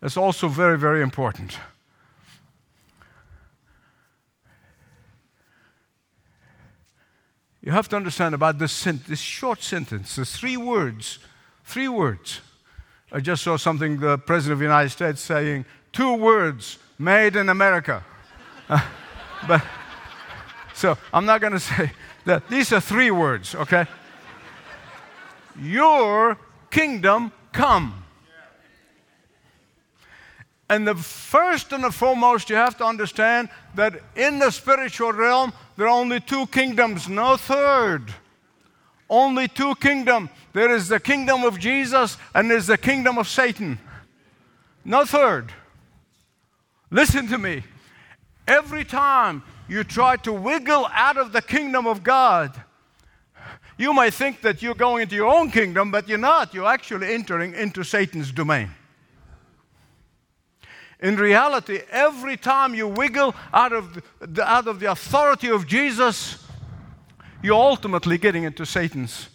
that's 0.00 0.16
also 0.16 0.48
very, 0.48 0.76
very 0.76 1.00
important. 1.00 1.56
You 7.62 7.70
have 7.70 7.88
to 7.90 7.96
understand 7.96 8.34
about 8.34 8.58
this, 8.58 8.82
this 8.82 9.20
short 9.20 9.62
sentence, 9.62 10.16
the 10.16 10.24
three 10.24 10.56
words, 10.56 11.20
three 11.62 11.86
words. 11.86 12.40
I 13.12 13.20
just 13.20 13.44
saw 13.44 13.56
something 13.56 14.00
the 14.00 14.18
President 14.18 14.54
of 14.54 14.58
the 14.58 14.64
United 14.64 14.90
States 14.90 15.20
saying, 15.20 15.66
two 15.92 16.14
words, 16.14 16.78
made 16.98 17.36
in 17.36 17.48
America. 17.48 18.04
But, 19.48 19.64
so 20.74 20.98
I'm 21.14 21.24
not 21.24 21.40
going 21.40 21.54
to 21.54 21.60
say 21.60 21.92
that. 22.26 22.46
These 22.50 22.74
are 22.74 22.80
three 22.80 23.10
words, 23.10 23.54
okay? 23.54 23.86
Your 25.60 26.38
kingdom 26.70 27.32
come. 27.52 28.04
And 30.68 30.86
the 30.86 30.94
first 30.94 31.72
and 31.72 31.82
the 31.82 31.90
foremost, 31.90 32.48
you 32.48 32.54
have 32.54 32.78
to 32.78 32.84
understand 32.84 33.48
that 33.74 34.00
in 34.14 34.38
the 34.38 34.52
spiritual 34.52 35.12
realm, 35.12 35.52
there 35.76 35.86
are 35.86 36.00
only 36.00 36.20
two 36.20 36.46
kingdoms, 36.46 37.08
no 37.08 37.36
third. 37.36 38.14
Only 39.08 39.48
two 39.48 39.74
kingdoms. 39.74 40.30
There 40.52 40.72
is 40.72 40.86
the 40.86 41.00
kingdom 41.00 41.42
of 41.42 41.58
Jesus 41.58 42.16
and 42.34 42.48
there's 42.48 42.68
the 42.68 42.78
kingdom 42.78 43.18
of 43.18 43.26
Satan. 43.26 43.80
No 44.84 45.04
third. 45.04 45.52
Listen 46.90 47.26
to 47.28 47.38
me. 47.38 47.64
Every 48.46 48.84
time 48.84 49.42
you 49.68 49.82
try 49.82 50.16
to 50.18 50.32
wiggle 50.32 50.86
out 50.92 51.16
of 51.16 51.32
the 51.32 51.42
kingdom 51.42 51.86
of 51.88 52.04
God, 52.04 52.52
you 53.80 53.94
might 53.94 54.12
think 54.12 54.42
that 54.42 54.60
you're 54.60 54.74
going 54.74 55.02
into 55.02 55.14
your 55.14 55.34
own 55.34 55.50
kingdom, 55.50 55.90
but 55.90 56.06
you're 56.06 56.18
not. 56.18 56.52
You're 56.52 56.70
actually 56.70 57.14
entering 57.14 57.54
into 57.54 57.82
Satan's 57.82 58.30
domain. 58.30 58.70
In 61.00 61.16
reality, 61.16 61.80
every 61.90 62.36
time 62.36 62.74
you 62.74 62.86
wiggle 62.86 63.34
out 63.54 63.72
of 63.72 64.02
the, 64.20 64.44
out 64.46 64.68
of 64.68 64.80
the 64.80 64.90
authority 64.90 65.48
of 65.50 65.66
Jesus, 65.66 66.44
you're 67.42 67.54
ultimately 67.54 68.18
getting 68.18 68.44
into 68.44 68.66
Satan's 68.66 69.30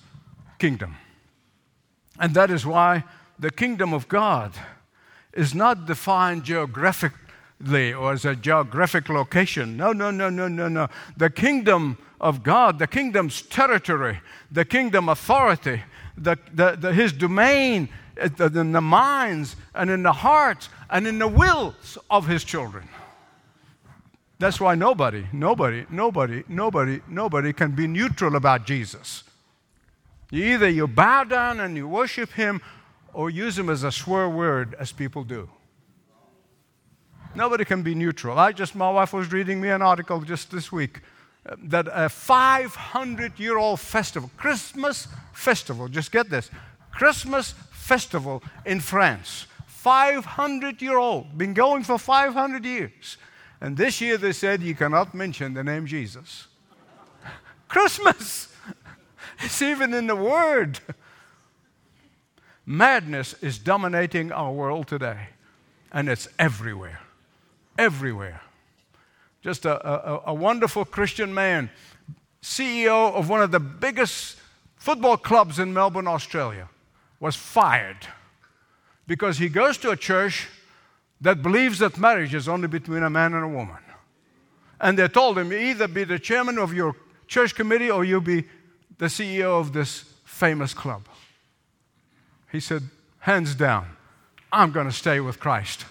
kingdom. 0.60 0.96
And 2.20 2.36
that 2.36 2.52
is 2.52 2.68
why 2.68 3.04
the 3.40 3.50
kingdom 3.50 3.96
of 3.96 4.08
God 4.08 4.54
is 5.34 5.56
not 5.56 5.88
defined 5.88 6.44
geographically 6.44 7.94
or 7.94 8.14
as 8.14 8.26
a 8.26 8.36
geographic 8.36 9.10
location. 9.10 9.76
No, 9.76 9.92
no, 9.92 10.12
no, 10.12 10.30
no, 10.30 10.48
no, 10.48 10.68
no. 10.68 10.88
The 11.18 11.32
kingdom 11.32 11.98
of 12.26 12.42
God, 12.42 12.80
the 12.80 12.88
kingdom's 12.88 13.44
territory, 13.44 14.20
the 14.52 14.66
kingdom 14.66 15.10
authority, 15.10 15.84
the, 16.18 16.36
the, 16.52 16.76
the, 16.76 16.92
his 16.92 17.14
domain 17.14 17.88
eh, 18.18 18.30
in 18.40 18.72
the 18.72 18.82
minds 18.82 19.56
and 19.76 19.92
in 19.92 20.02
the 20.02 20.12
hearts 20.12 20.70
and 20.90 21.06
in 21.06 21.20
the 21.20 21.28
wills 21.28 22.00
of 22.10 22.26
his 22.26 22.44
children. 22.44 22.90
That's 24.40 24.60
why 24.60 24.74
nobody, 24.74 25.28
nobody, 25.32 25.86
nobody, 25.92 26.44
nobody, 26.48 27.00
nobody 27.08 27.54
can 27.54 27.76
be 27.76 27.86
neutral 27.86 28.36
about 28.36 28.66
Jesus. 28.66 29.24
Either 30.32 30.68
you 30.68 30.88
bow 30.88 31.26
down 31.26 31.60
and 31.60 31.78
you 31.78 31.88
worship 31.88 32.32
him 32.32 32.60
or 33.14 33.30
use 33.30 33.58
him 33.58 33.70
as 33.70 33.84
a 33.84 33.92
swear 33.92 34.28
word, 34.28 34.76
as 34.80 34.92
people 34.92 35.24
do. 35.24 35.48
Nobody 37.36 37.66
can 37.66 37.84
be 37.84 37.94
neutral. 37.94 38.40
I 38.40 38.52
just, 38.52 38.74
my 38.74 38.90
wife 38.90 39.14
was 39.14 39.32
reading 39.32 39.62
me 39.62 39.70
an 39.70 39.84
article 39.84 40.22
just 40.22 40.50
this 40.50 40.72
week 40.72 41.02
that 41.64 41.88
a 41.92 42.10
500 42.10 43.40
year 43.40 43.58
old 43.58 43.80
festival, 43.80 44.32
Christmas 44.38 45.08
festival, 45.34 45.88
just 45.88 46.12
get 46.12 46.30
this, 46.30 46.50
Christmas 46.92 47.54
festival 47.72 48.42
in 48.66 48.80
France, 48.80 49.46
500 49.68 50.82
year 50.82 50.98
old, 50.98 51.38
been 51.38 51.54
going 51.54 51.84
for 51.84 52.00
500 52.00 52.66
years. 52.66 53.18
And 53.62 53.78
this 53.78 54.02
year 54.02 54.18
they 54.18 54.34
said 54.34 54.62
you 54.62 54.76
cannot 54.76 55.14
mention 55.14 55.54
the 55.54 55.64
name 55.64 55.86
Jesus. 55.86 56.48
Christmas! 57.68 58.50
It's 59.42 59.62
even 59.62 59.94
in 59.94 60.08
the 60.08 60.16
word. 60.16 60.80
Madness 62.66 63.34
is 63.42 63.60
dominating 63.60 64.32
our 64.32 64.52
world 64.52 64.88
today, 64.88 65.28
and 65.92 66.08
it's 66.08 66.30
everywhere. 66.40 67.02
Everywhere. 67.78 68.42
Just 69.46 69.66
a, 69.66 69.88
a, 69.88 70.22
a 70.26 70.34
wonderful 70.34 70.86
Christian 70.86 71.32
man, 71.32 71.70
CEO 72.42 73.14
of 73.14 73.30
one 73.30 73.44
of 73.44 73.52
the 73.52 73.60
biggest 73.60 74.40
football 74.76 75.18
clubs 75.18 75.60
in 75.60 75.72
Melbourne, 75.72 76.08
Australia, 76.08 76.68
was 77.20 77.36
fired 77.36 78.08
because 79.06 79.38
he 79.38 79.48
goes 79.48 79.78
to 79.78 79.92
a 79.92 79.96
church 79.96 80.48
that 81.22 81.44
believes 81.44 81.78
that 81.78 82.00
marriage 82.00 82.34
is 82.34 82.48
only 82.48 82.68
between 82.68 83.04
a 83.04 83.10
man 83.12 83.36
and 83.36 83.44
a 83.44 83.48
woman. 83.48 83.78
And 84.82 84.98
they 84.98 85.08
told 85.08 85.38
him, 85.38 85.54
either 85.54 85.88
be 85.88 86.06
the 86.06 86.18
chairman 86.18 86.58
of 86.58 86.74
your 86.74 86.96
church 87.28 87.54
committee 87.54 87.92
or 87.92 88.04
you'll 88.04 88.22
be 88.22 88.46
the 88.98 89.06
CEO 89.06 89.60
of 89.60 89.74
this 89.74 90.06
famous 90.24 90.74
club. 90.74 91.04
He 92.52 92.60
said, 92.60 92.82
hands 93.20 93.54
down, 93.54 93.90
I'm 94.52 94.72
going 94.72 94.88
to 94.88 94.92
stay 94.92 95.20
with 95.20 95.40
Christ. 95.40 95.86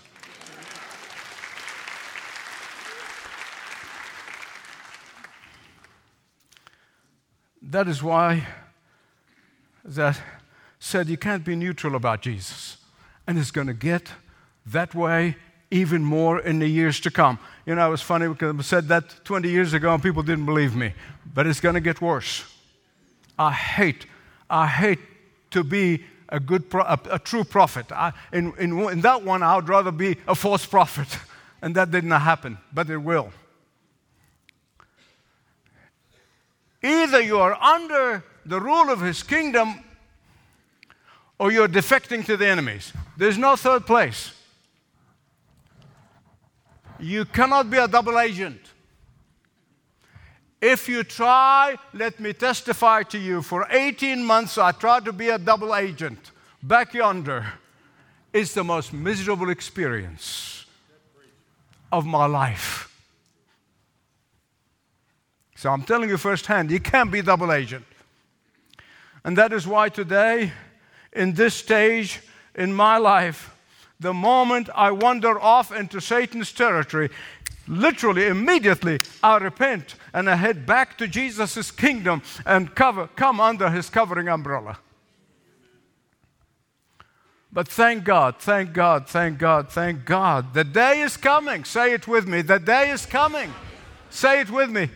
That 7.70 7.88
is 7.88 8.02
why 8.02 8.46
that 9.84 10.20
said 10.78 11.08
you 11.08 11.16
can't 11.16 11.44
be 11.44 11.56
neutral 11.56 11.94
about 11.94 12.20
Jesus. 12.20 12.76
And 13.26 13.38
it's 13.38 13.50
going 13.50 13.68
to 13.68 13.74
get 13.74 14.12
that 14.66 14.94
way 14.94 15.36
even 15.70 16.04
more 16.04 16.40
in 16.40 16.58
the 16.58 16.68
years 16.68 17.00
to 17.00 17.10
come. 17.10 17.38
You 17.64 17.74
know, 17.74 17.86
it 17.86 17.90
was 17.90 18.02
funny 18.02 18.28
because 18.28 18.54
I 18.58 18.62
said 18.62 18.88
that 18.88 19.24
20 19.24 19.48
years 19.48 19.72
ago 19.72 19.94
and 19.94 20.02
people 20.02 20.22
didn't 20.22 20.44
believe 20.44 20.76
me, 20.76 20.92
but 21.34 21.46
it's 21.46 21.60
going 21.60 21.74
to 21.74 21.80
get 21.80 22.00
worse. 22.00 22.44
I 23.38 23.52
hate, 23.52 24.06
I 24.48 24.66
hate 24.66 25.00
to 25.50 25.64
be 25.64 26.04
a 26.28 26.38
good, 26.38 26.68
pro- 26.68 26.84
a, 26.84 26.98
a, 27.12 27.18
true 27.18 27.44
prophet. 27.44 27.90
I, 27.90 28.12
in, 28.32 28.52
in, 28.58 28.78
in 28.90 29.00
that 29.00 29.22
one, 29.22 29.42
I 29.42 29.56
would 29.56 29.68
rather 29.68 29.90
be 29.90 30.16
a 30.28 30.34
false 30.34 30.66
prophet, 30.66 31.18
and 31.62 31.74
that 31.76 31.90
did 31.90 32.04
not 32.04 32.22
happen, 32.22 32.58
but 32.72 32.90
it 32.90 32.98
will. 32.98 33.32
Either 36.84 37.22
you 37.22 37.38
are 37.38 37.54
under 37.54 38.22
the 38.44 38.60
rule 38.60 38.90
of 38.90 39.00
his 39.00 39.22
kingdom 39.22 39.82
or 41.38 41.50
you're 41.50 41.66
defecting 41.66 42.24
to 42.26 42.36
the 42.36 42.46
enemies. 42.46 42.92
There's 43.16 43.38
no 43.38 43.56
third 43.56 43.86
place. 43.86 44.32
You 47.00 47.24
cannot 47.24 47.70
be 47.70 47.78
a 47.78 47.88
double 47.88 48.18
agent. 48.18 48.60
If 50.60 50.86
you 50.88 51.04
try, 51.04 51.76
let 51.94 52.20
me 52.20 52.34
testify 52.34 53.02
to 53.04 53.18
you. 53.18 53.40
For 53.40 53.66
18 53.70 54.22
months, 54.22 54.58
I 54.58 54.72
tried 54.72 55.06
to 55.06 55.12
be 55.12 55.30
a 55.30 55.38
double 55.38 55.74
agent 55.74 56.32
back 56.62 56.92
yonder. 56.92 57.46
It's 58.30 58.52
the 58.52 58.64
most 58.64 58.92
miserable 58.92 59.48
experience 59.48 60.66
of 61.90 62.04
my 62.04 62.26
life. 62.26 62.93
So 65.64 65.70
I'm 65.70 65.82
telling 65.82 66.10
you 66.10 66.18
firsthand, 66.18 66.70
you 66.70 66.78
can't 66.78 67.10
be 67.10 67.22
double 67.22 67.50
agent. 67.50 67.86
And 69.24 69.38
that 69.38 69.50
is 69.50 69.66
why 69.66 69.88
today, 69.88 70.52
in 71.14 71.32
this 71.32 71.54
stage 71.54 72.20
in 72.54 72.74
my 72.74 72.98
life, 72.98 73.56
the 73.98 74.12
moment 74.12 74.68
I 74.74 74.90
wander 74.90 75.40
off 75.40 75.72
into 75.72 76.02
Satan's 76.02 76.52
territory, 76.52 77.08
literally 77.66 78.26
immediately 78.26 79.00
I 79.22 79.38
repent 79.38 79.94
and 80.12 80.28
I 80.28 80.36
head 80.36 80.66
back 80.66 80.98
to 80.98 81.08
Jesus' 81.08 81.70
kingdom 81.70 82.20
and 82.44 82.74
cover, 82.74 83.06
come 83.16 83.40
under 83.40 83.70
his 83.70 83.88
covering 83.88 84.28
umbrella. 84.28 84.78
But 87.50 87.68
thank 87.68 88.04
God, 88.04 88.36
thank 88.38 88.74
God, 88.74 89.08
thank 89.08 89.38
God, 89.38 89.70
thank 89.70 90.04
God. 90.04 90.52
The 90.52 90.64
day 90.64 91.00
is 91.00 91.16
coming. 91.16 91.64
Say 91.64 91.94
it 91.94 92.06
with 92.06 92.28
me. 92.28 92.42
The 92.42 92.58
day 92.58 92.90
is 92.90 93.06
coming. 93.06 93.50
Say 94.10 94.42
it 94.42 94.50
with 94.50 94.68
me. 94.68 94.90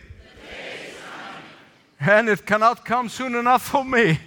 And 1.99 2.29
it 2.29 2.45
cannot 2.45 2.85
come 2.85 3.09
soon 3.09 3.35
enough 3.35 3.67
for 3.67 3.83
me 3.83 4.19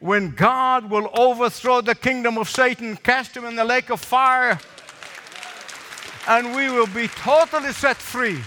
when 0.00 0.30
God 0.32 0.90
will 0.90 1.08
overthrow 1.14 1.80
the 1.80 1.94
kingdom 1.94 2.36
of 2.36 2.48
Satan, 2.48 2.96
cast 2.96 3.36
him 3.36 3.44
in 3.44 3.56
the 3.56 3.64
lake 3.64 3.90
of 3.90 4.00
fire, 4.00 4.58
and 6.28 6.54
we 6.54 6.70
will 6.70 6.86
be 6.86 7.08
totally 7.08 7.72
set 7.72 7.96
free. 7.96 8.38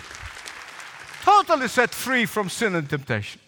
Totally 1.23 1.67
set 1.67 1.91
free 1.93 2.25
from 2.25 2.49
sin 2.49 2.75
and 2.75 2.89
temptation. 2.89 3.41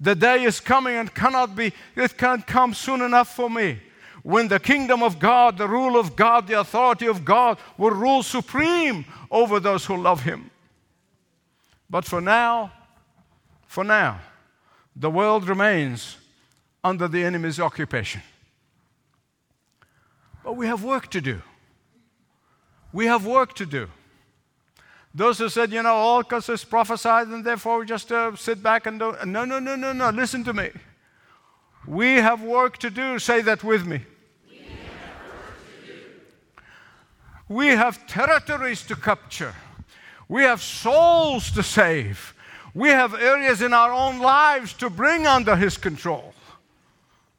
The 0.00 0.14
day 0.14 0.44
is 0.44 0.60
coming 0.60 0.96
and 0.96 1.14
cannot 1.14 1.54
be, 1.54 1.72
it 1.94 2.16
can't 2.18 2.46
come 2.46 2.74
soon 2.74 3.02
enough 3.02 3.36
for 3.36 3.48
me. 3.48 3.78
When 4.22 4.48
the 4.48 4.58
kingdom 4.58 5.02
of 5.02 5.18
God, 5.18 5.58
the 5.58 5.68
rule 5.68 5.98
of 5.98 6.16
God, 6.16 6.46
the 6.46 6.58
authority 6.58 7.06
of 7.06 7.24
God 7.24 7.58
will 7.76 7.90
rule 7.90 8.22
supreme 8.22 9.04
over 9.30 9.60
those 9.60 9.84
who 9.84 9.96
love 9.96 10.22
Him. 10.22 10.50
But 11.90 12.04
for 12.04 12.20
now, 12.20 12.72
for 13.66 13.84
now, 13.84 14.20
the 14.94 15.10
world 15.10 15.48
remains 15.48 16.16
under 16.84 17.08
the 17.08 17.24
enemy's 17.24 17.60
occupation. 17.60 18.22
But 20.44 20.56
we 20.56 20.66
have 20.66 20.82
work 20.82 21.08
to 21.10 21.20
do. 21.20 21.42
We 22.92 23.06
have 23.06 23.24
work 23.24 23.54
to 23.54 23.66
do. 23.66 23.88
Those 25.14 25.38
who 25.38 25.48
said, 25.48 25.72
you 25.72 25.82
know, 25.82 25.94
all 25.94 26.22
because 26.22 26.48
it's 26.48 26.64
prophesied 26.64 27.28
and 27.28 27.44
therefore 27.44 27.78
we 27.78 27.86
just 27.86 28.10
uh, 28.10 28.34
sit 28.36 28.62
back 28.62 28.86
and 28.86 28.98
do. 28.98 29.14
No, 29.26 29.44
no, 29.44 29.58
no, 29.58 29.76
no, 29.76 29.92
no. 29.92 30.10
Listen 30.10 30.42
to 30.44 30.52
me. 30.52 30.70
We 31.86 32.14
have 32.14 32.42
work 32.42 32.78
to 32.78 32.90
do. 32.90 33.18
Say 33.18 33.42
that 33.42 33.62
with 33.62 33.86
me. 33.86 34.00
We 34.48 34.56
have, 34.58 34.68
work 35.34 35.56
to 35.86 35.92
do. 35.92 36.02
we 37.48 37.68
have 37.68 38.06
territories 38.06 38.86
to 38.86 38.96
capture. 38.96 39.54
We 40.28 40.42
have 40.42 40.62
souls 40.62 41.50
to 41.52 41.62
save. 41.62 42.34
We 42.74 42.88
have 42.88 43.14
areas 43.14 43.60
in 43.60 43.74
our 43.74 43.92
own 43.92 44.18
lives 44.18 44.72
to 44.74 44.88
bring 44.88 45.26
under 45.26 45.56
His 45.56 45.76
control. 45.76 46.32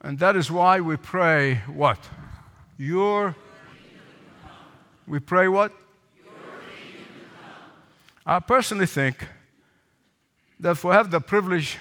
And 0.02 0.20
that 0.20 0.36
is 0.36 0.52
why 0.52 0.80
we 0.82 0.98
pray 0.98 1.62
what? 1.68 1.98
Your. 2.78 3.36
We 5.08 5.20
pray 5.20 5.48
what? 5.48 5.72
I 8.26 8.40
personally 8.40 8.86
think 8.86 9.28
that 10.60 10.72
if 10.72 10.84
we 10.84 10.92
have 10.92 11.12
the 11.12 11.20
privilege 11.20 11.78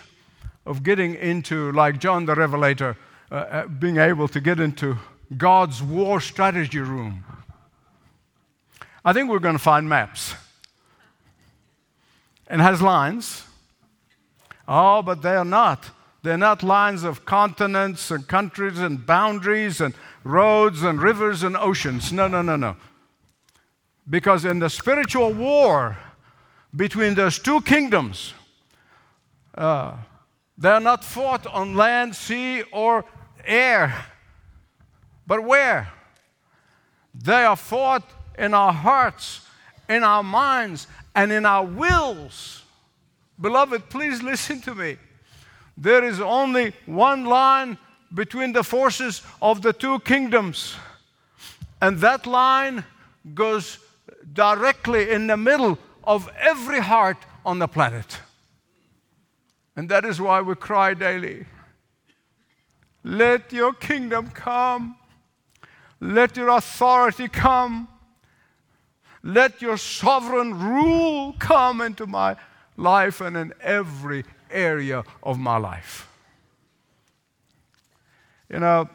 of 0.66 0.82
getting 0.82 1.14
into, 1.14 1.72
like 1.72 1.98
John 2.00 2.26
the 2.26 2.34
Revelator, 2.34 2.96
uh, 3.30 3.34
uh, 3.34 3.66
being 3.66 3.98
able 3.98 4.28
to 4.28 4.40
get 4.40 4.58
into 4.60 4.98
God's 5.36 5.82
war 5.82 6.20
strategy 6.20 6.80
room, 6.80 7.24
I 9.04 9.12
think 9.12 9.30
we're 9.30 9.40
going 9.40 9.56
to 9.56 9.62
find 9.62 9.88
maps. 9.88 10.34
And 12.52 12.60
has 12.60 12.80
lines. 12.80 13.46
Oh, 14.68 15.02
but 15.02 15.22
they 15.22 15.34
are 15.34 15.44
not 15.44 15.90
they're 16.22 16.38
not 16.38 16.62
lines 16.62 17.02
of 17.02 17.24
continents 17.24 18.10
and 18.12 18.26
countries 18.28 18.78
and 18.78 19.04
boundaries 19.04 19.80
and 19.80 19.92
roads 20.22 20.82
and 20.84 21.02
rivers 21.02 21.42
and 21.42 21.56
oceans. 21.56 22.12
No, 22.12 22.28
no, 22.28 22.42
no, 22.42 22.54
no. 22.54 22.76
Because 24.08 24.44
in 24.44 24.60
the 24.60 24.70
spiritual 24.70 25.32
war 25.32 25.98
between 26.74 27.14
those 27.14 27.40
two 27.40 27.60
kingdoms, 27.62 28.34
uh, 29.56 29.96
they 30.56 30.70
are 30.70 30.80
not 30.80 31.04
fought 31.04 31.46
on 31.48 31.74
land, 31.74 32.14
sea, 32.14 32.62
or 32.72 33.04
air. 33.44 34.06
But 35.26 35.42
where? 35.42 35.92
They 37.14 37.44
are 37.44 37.56
fought 37.56 38.08
in 38.38 38.54
our 38.54 38.72
hearts, 38.72 39.40
in 39.92 40.02
our 40.02 40.22
minds, 40.22 40.86
and 41.14 41.30
in 41.30 41.46
our 41.46 41.64
wills. 41.64 42.64
Beloved, 43.40 43.88
please 43.90 44.22
listen 44.22 44.60
to 44.62 44.74
me 44.74 44.96
there 45.76 46.04
is 46.04 46.20
only 46.20 46.72
one 46.86 47.24
line 47.24 47.78
between 48.12 48.52
the 48.52 48.62
forces 48.62 49.22
of 49.40 49.62
the 49.62 49.72
two 49.72 49.98
kingdoms. 50.00 50.76
And 51.80 51.98
that 51.98 52.26
line 52.26 52.84
goes 53.34 53.78
directly 54.32 55.10
in 55.10 55.26
the 55.26 55.36
middle 55.36 55.78
of 56.04 56.30
every 56.38 56.80
heart 56.80 57.16
on 57.44 57.58
the 57.58 57.68
planet. 57.68 58.20
And 59.74 59.88
that 59.88 60.04
is 60.04 60.20
why 60.20 60.42
we 60.42 60.54
cry 60.54 60.94
daily 60.94 61.46
Let 63.02 63.52
your 63.52 63.72
kingdom 63.72 64.28
come, 64.30 64.96
let 66.00 66.36
your 66.36 66.50
authority 66.50 67.28
come, 67.28 67.88
let 69.22 69.62
your 69.62 69.76
sovereign 69.76 70.58
rule 70.58 71.34
come 71.38 71.80
into 71.80 72.06
my 72.06 72.36
life 72.76 73.20
and 73.20 73.36
in 73.36 73.52
every 73.60 74.24
area 74.50 75.04
of 75.22 75.38
my 75.38 75.56
life. 75.56 76.08
You 78.48 78.58
know, 78.58 78.88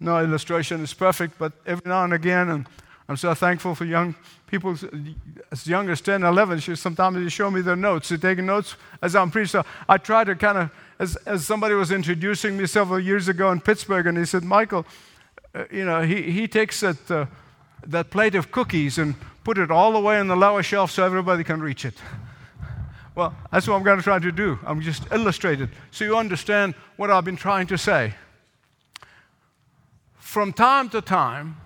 no 0.00 0.18
illustration 0.20 0.82
is 0.82 0.94
perfect, 0.94 1.38
but 1.38 1.52
every 1.66 1.88
now 1.88 2.04
and 2.04 2.12
again, 2.12 2.48
and 2.48 2.66
I'm 3.08 3.16
so 3.16 3.34
thankful 3.34 3.74
for 3.74 3.84
young 3.84 4.14
people 4.46 4.76
as 5.52 5.66
young 5.66 5.88
as 5.90 6.00
10, 6.00 6.22
11. 6.22 6.60
She, 6.60 6.76
sometimes 6.76 7.16
they 7.16 7.28
show 7.28 7.50
me 7.50 7.60
their 7.60 7.76
notes. 7.76 8.08
They're 8.08 8.18
taking 8.18 8.46
notes 8.46 8.76
as 9.02 9.14
I'm 9.14 9.30
preaching. 9.30 9.62
So 9.62 9.64
I 9.88 9.98
try 9.98 10.24
to 10.24 10.34
kind 10.34 10.58
of, 10.58 10.70
as, 10.98 11.16
as 11.16 11.46
somebody 11.46 11.74
was 11.74 11.90
introducing 11.90 12.56
me 12.56 12.66
several 12.66 12.98
years 12.98 13.28
ago 13.28 13.50
in 13.52 13.60
Pittsburgh, 13.60 14.06
and 14.06 14.16
he 14.16 14.24
said, 14.24 14.42
Michael, 14.44 14.86
uh, 15.54 15.64
you 15.70 15.84
know, 15.84 16.02
he, 16.02 16.22
he 16.22 16.48
takes 16.48 16.82
it. 16.82 17.10
uh, 17.10 17.26
that 17.86 18.10
plate 18.10 18.34
of 18.34 18.50
cookies 18.50 18.98
and 18.98 19.14
put 19.44 19.58
it 19.58 19.70
all 19.70 19.92
the 19.92 20.00
way 20.00 20.18
on 20.18 20.28
the 20.28 20.36
lower 20.36 20.62
shelf 20.62 20.90
so 20.90 21.04
everybody 21.04 21.44
can 21.44 21.60
reach 21.60 21.84
it. 21.84 21.94
Well, 23.14 23.34
that's 23.50 23.66
what 23.66 23.76
I'm 23.76 23.82
going 23.82 23.98
to 23.98 24.04
try 24.04 24.18
to 24.18 24.30
do. 24.30 24.58
I'm 24.64 24.80
just 24.80 25.10
illustrate 25.10 25.60
it 25.60 25.70
so 25.90 26.04
you 26.04 26.16
understand 26.16 26.74
what 26.96 27.10
I've 27.10 27.24
been 27.24 27.36
trying 27.36 27.66
to 27.68 27.78
say. 27.78 28.14
From 30.16 30.52
time 30.52 30.88
to 30.90 31.00
time, 31.00 31.56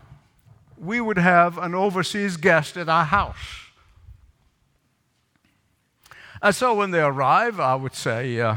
we 0.79 1.01
would 1.01 1.19
have 1.19 1.59
an 1.59 1.75
overseas 1.75 2.37
guest 2.37 2.77
at 2.77 2.89
our 2.89 3.05
house. 3.05 3.63
And 6.41 6.55
so 6.55 6.75
when 6.75 6.91
they 6.91 7.01
arrive, 7.01 7.61
I 7.61 7.75
would 7.75 7.95
say, 7.95 8.41
uh, 8.41 8.57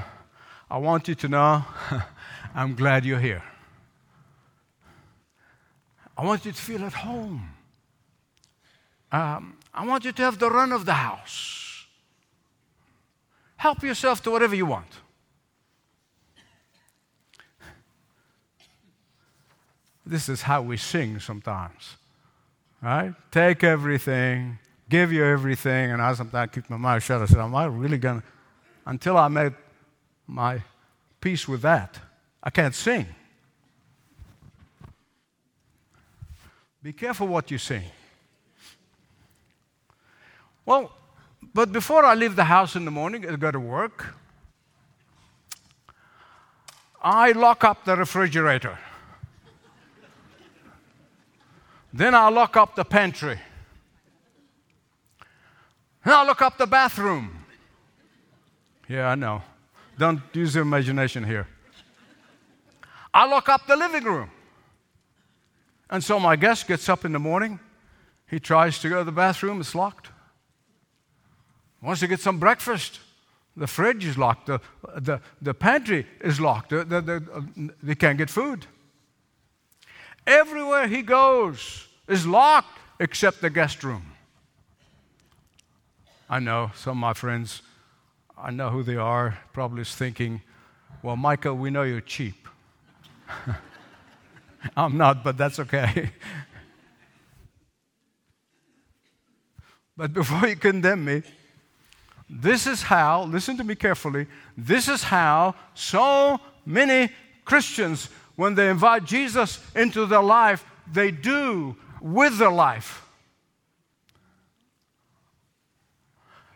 I 0.69 0.77
want 0.77 1.07
you 1.07 1.15
to 1.15 1.27
know 1.27 1.65
I'm 2.55 2.75
glad 2.75 3.05
you're 3.05 3.19
here. 3.19 3.43
I 6.17 6.25
want 6.25 6.45
you 6.45 6.51
to 6.51 6.61
feel 6.61 6.83
at 6.85 6.93
home. 6.93 7.49
Um, 9.11 9.57
I 9.73 9.85
want 9.85 10.05
you 10.05 10.11
to 10.11 10.21
have 10.21 10.39
the 10.39 10.49
run 10.49 10.71
of 10.71 10.85
the 10.85 10.93
house. 10.93 11.85
Help 13.57 13.83
yourself 13.83 14.21
to 14.23 14.31
whatever 14.31 14.55
you 14.55 14.65
want. 14.65 14.87
This 20.05 20.29
is 20.29 20.43
how 20.43 20.61
we 20.61 20.77
sing 20.77 21.19
sometimes. 21.19 21.97
Right? 22.81 23.13
Take 23.31 23.63
everything, 23.63 24.59
give 24.87 25.11
you 25.11 25.25
everything, 25.25 25.91
and 25.91 26.01
I 26.01 26.13
sometimes 26.13 26.51
keep 26.53 26.69
my 26.69 26.77
mouth 26.77 27.01
shut. 27.01 27.21
I 27.21 27.25
said, 27.25 27.39
Am 27.39 27.55
I 27.55 27.65
really 27.65 27.97
going 27.97 28.21
to? 28.21 28.27
Until 28.85 29.17
I 29.17 29.27
made 29.27 29.53
my 30.27 30.61
peace 31.19 31.47
with 31.47 31.63
that, 31.63 31.97
I 32.43 32.51
can't 32.51 32.75
sing. 32.75 33.07
Be 36.85 36.93
careful 36.93 37.25
what 37.25 37.49
you 37.49 37.57
say. 37.57 37.83
Well, 40.67 40.91
but 41.51 41.71
before 41.71 42.05
I 42.05 42.13
leave 42.13 42.35
the 42.35 42.43
house 42.43 42.75
in 42.75 42.85
the 42.85 42.91
morning 42.91 43.25
and 43.25 43.39
go 43.39 43.49
to 43.49 43.59
work, 43.59 44.13
I 47.01 47.31
lock 47.31 47.63
up 47.63 47.85
the 47.85 47.95
refrigerator. 47.95 48.77
Then 51.91 52.13
I'll 52.13 52.29
lock 52.29 52.55
up 52.55 52.75
the 52.75 52.85
pantry. 52.85 53.39
Then 56.03 56.13
I'll 56.13 56.27
look 56.27 56.43
up 56.43 56.59
the 56.59 56.67
bathroom. 56.67 57.45
Yeah, 58.87 59.07
I 59.07 59.15
know. 59.15 59.41
Don't 59.97 60.21
use 60.33 60.53
your 60.53 60.61
imagination 60.61 61.23
here. 61.23 61.47
I 63.11 63.25
lock 63.25 63.49
up 63.49 63.65
the 63.65 63.75
living 63.75 64.03
room. 64.03 64.29
And 65.89 66.03
so 66.03 66.19
my 66.19 66.35
guest 66.35 66.67
gets 66.67 66.89
up 66.89 67.05
in 67.05 67.11
the 67.11 67.19
morning. 67.19 67.59
He 68.29 68.39
tries 68.39 68.79
to 68.79 68.89
go 68.89 68.99
to 68.99 69.03
the 69.03 69.11
bathroom, 69.11 69.59
it's 69.59 69.75
locked. 69.75 70.09
Wants 71.81 71.99
to 71.99 72.07
get 72.07 72.19
some 72.19 72.39
breakfast. 72.39 72.99
The 73.55 73.67
fridge 73.67 74.03
is 74.03 74.17
locked. 74.17 74.47
The, 74.47 74.59
the, 74.97 75.21
the 75.41 75.53
pantry 75.53 76.07
is 76.21 76.39
locked. 76.39 76.71
The, 76.71 76.83
the, 76.83 77.01
the, 77.01 77.73
they 77.81 77.95
can't 77.95 78.17
get 78.17 78.29
food. 78.29 78.65
Everywhere 80.25 80.87
he 80.87 81.03
goes 81.03 81.87
is 82.07 82.25
locked 82.25 82.79
except 82.99 83.41
the 83.41 83.49
guest 83.49 83.83
room. 83.83 84.11
I 86.27 86.39
know 86.39 86.71
some 86.75 86.97
of 86.97 86.97
my 86.97 87.13
friends, 87.13 87.61
I 88.35 88.49
know 88.49 88.71
who 88.71 88.81
they 88.81 88.95
are, 88.95 89.37
probably 89.53 89.83
is 89.83 89.93
thinking, 89.93 90.41
well, 91.03 91.15
Micah, 91.15 91.53
we 91.53 91.69
know 91.69 91.83
you're 91.83 92.01
cheap. 92.01 92.47
I'm 94.77 94.97
not, 94.97 95.23
but 95.23 95.37
that's 95.37 95.59
okay. 95.59 96.11
but 99.97 100.13
before 100.13 100.47
you 100.47 100.55
condemn 100.55 101.05
me, 101.05 101.23
this 102.29 102.65
is 102.65 102.81
how, 102.81 103.25
listen 103.25 103.57
to 103.57 103.63
me 103.63 103.75
carefully, 103.75 104.27
this 104.57 104.87
is 104.87 105.03
how 105.03 105.55
so 105.73 106.39
many 106.65 107.11
Christians, 107.43 108.09
when 108.35 108.55
they 108.55 108.69
invite 108.69 109.05
Jesus 109.05 109.59
into 109.75 110.05
their 110.05 110.23
life, 110.23 110.65
they 110.91 111.11
do 111.11 111.75
with 112.01 112.37
their 112.37 112.51
life. 112.51 113.03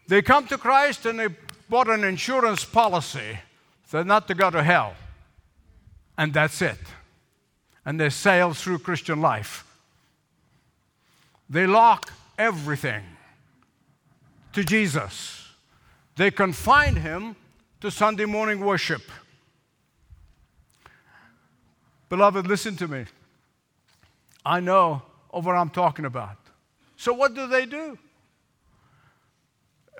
They 0.07 0.23
come 0.23 0.47
to 0.47 0.57
Christ 0.57 1.05
and 1.05 1.19
they 1.19 1.27
bought 1.69 1.87
an 1.87 2.03
insurance 2.03 2.65
policy 2.65 3.37
so 3.85 4.01
not 4.01 4.27
to 4.27 4.33
go 4.33 4.49
to 4.49 4.63
hell. 4.63 4.95
And 6.17 6.33
that's 6.33 6.61
it. 6.61 6.77
And 7.89 7.99
they 7.99 8.11
sail 8.11 8.53
through 8.53 8.77
Christian 8.77 9.19
life. 9.19 9.65
They 11.49 11.65
lock 11.65 12.11
everything 12.37 13.01
to 14.53 14.63
Jesus. 14.63 15.47
They 16.15 16.29
confine 16.29 16.97
him 16.97 17.35
to 17.81 17.89
Sunday 17.89 18.25
morning 18.25 18.59
worship. 18.59 19.01
Beloved, 22.09 22.45
listen 22.45 22.75
to 22.75 22.87
me. 22.87 23.05
I 24.45 24.59
know 24.59 25.01
of 25.31 25.47
what 25.47 25.55
I'm 25.55 25.71
talking 25.71 26.05
about. 26.05 26.37
So, 26.95 27.11
what 27.11 27.33
do 27.33 27.47
they 27.47 27.65
do? 27.65 27.97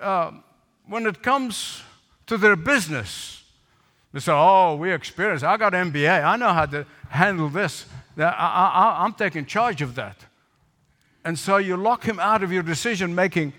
Um, 0.00 0.44
when 0.86 1.06
it 1.06 1.24
comes 1.24 1.82
to 2.28 2.38
their 2.38 2.54
business, 2.54 3.42
they 4.12 4.20
say, 4.20 4.32
Oh, 4.32 4.76
we're 4.76 4.94
experienced. 4.94 5.44
I 5.44 5.56
got 5.56 5.72
MBA, 5.72 6.24
I 6.24 6.36
know 6.36 6.52
how 6.52 6.66
to 6.66 6.86
handle 7.08 7.48
this. 7.48 7.86
I, 8.18 9.04
am 9.04 9.14
taking 9.14 9.46
charge 9.46 9.82
of 9.82 9.94
that. 9.94 10.16
And 11.24 11.38
so 11.38 11.56
you 11.56 11.76
lock 11.76 12.04
him 12.04 12.18
out 12.18 12.42
of 12.42 12.52
your 12.52 12.62
decision 12.62 13.14
making 13.14 13.52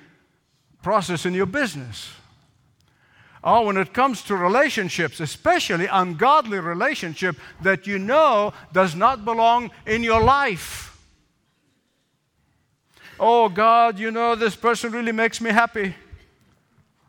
process 0.83 1.25
in 1.25 1.33
your 1.33 1.45
business. 1.45 2.11
Oh, 3.43 3.65
when 3.65 3.77
it 3.77 3.91
comes 3.91 4.21
to 4.23 4.35
relationships, 4.35 5.19
especially 5.19 5.87
ungodly 5.87 6.59
relationship 6.59 7.37
that 7.61 7.87
you 7.87 7.97
know 7.97 8.53
does 8.71 8.93
not 8.93 9.25
belong 9.25 9.71
in 9.87 10.03
your 10.03 10.21
life 10.21 10.91
Oh, 13.23 13.49
God, 13.49 13.99
you 13.99 14.09
know, 14.09 14.33
this 14.33 14.55
person 14.55 14.91
really 14.91 15.11
makes 15.11 15.39
me 15.39 15.51
happy. 15.51 15.93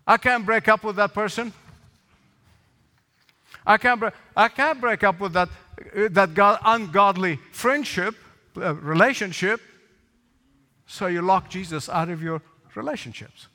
I 0.07 0.19
can't 0.19 0.45
break 0.45 0.69
up 0.69 0.85
with 0.85 0.97
that 0.97 1.15
person. 1.15 1.55
I 3.67 3.77
can't, 3.79 4.01
break, 4.01 4.15
I 4.37 4.49
can't 4.49 4.81
break 4.81 5.05
up 5.05 5.21
with 5.21 5.33
that, 5.35 5.49
that 6.11 6.35
God, 6.35 6.59
ungodly 6.65 7.39
friendship, 7.53 8.17
uh, 8.57 8.75
relationship. 8.75 9.61
So 10.87 11.07
you 11.07 11.23
lock 11.23 11.49
Jesus 11.49 11.89
out 11.89 12.09
of 12.09 12.23
your 12.23 12.43
relationships. 12.75 13.49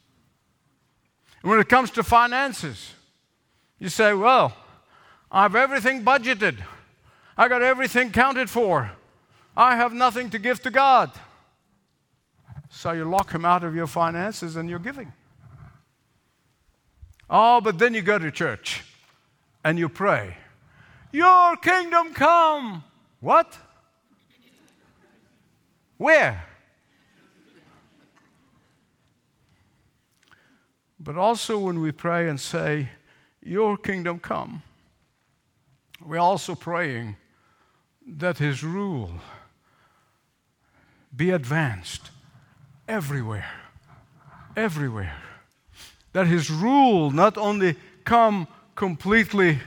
And 1.41 1.52
when 1.52 1.60
it 1.60 1.70
comes 1.70 1.91
to 1.91 2.04
finances, 2.04 2.93
you 3.80 3.89
say, 3.89 4.13
Well, 4.13 4.54
I 5.32 5.43
have 5.43 5.56
everything 5.56 6.04
budgeted, 6.04 6.58
I 7.38 7.48
got 7.48 7.62
everything 7.62 8.12
counted 8.12 8.50
for, 8.50 8.91
I 9.56 9.76
have 9.76 9.93
nothing 9.93 10.30
to 10.32 10.39
give 10.39 10.62
to 10.63 10.72
God. 10.72 11.12
So 12.70 12.91
you 12.91 13.06
lock 13.06 13.32
him 13.32 13.46
out 13.46 13.63
of 13.63 13.76
your 13.76 13.88
finances 13.88 14.56
and 14.56 14.70
your 14.70 14.80
giving. 14.80 15.12
Oh, 17.30 17.60
but 17.60 17.78
then 17.78 17.93
you 17.93 18.02
go 18.02 18.17
to 18.17 18.32
church 18.32 18.84
and 19.67 19.77
you 19.77 19.89
pray, 19.89 20.38
Your 21.12 21.58
kingdom 21.58 22.13
come. 22.13 22.86
What? 23.19 23.58
Where? 25.97 26.45
But 30.97 31.17
also 31.17 31.60
when 31.60 31.82
we 31.82 31.91
pray 31.91 32.30
and 32.30 32.39
say, 32.39 32.91
Your 33.43 33.75
kingdom 33.75 34.19
come, 34.19 34.63
we're 35.99 36.17
also 36.17 36.56
praying 36.56 37.17
that 38.08 38.38
His 38.38 38.63
rule 38.63 39.15
be 41.13 41.32
advanced 41.32 42.12
everywhere. 42.88 43.51
everywhere. 44.56 45.17
That 46.13 46.27
His 46.27 46.49
rule 46.49 47.12
not 47.12 47.38
only 47.38 47.75
come 48.06 48.47
completely 48.78 49.60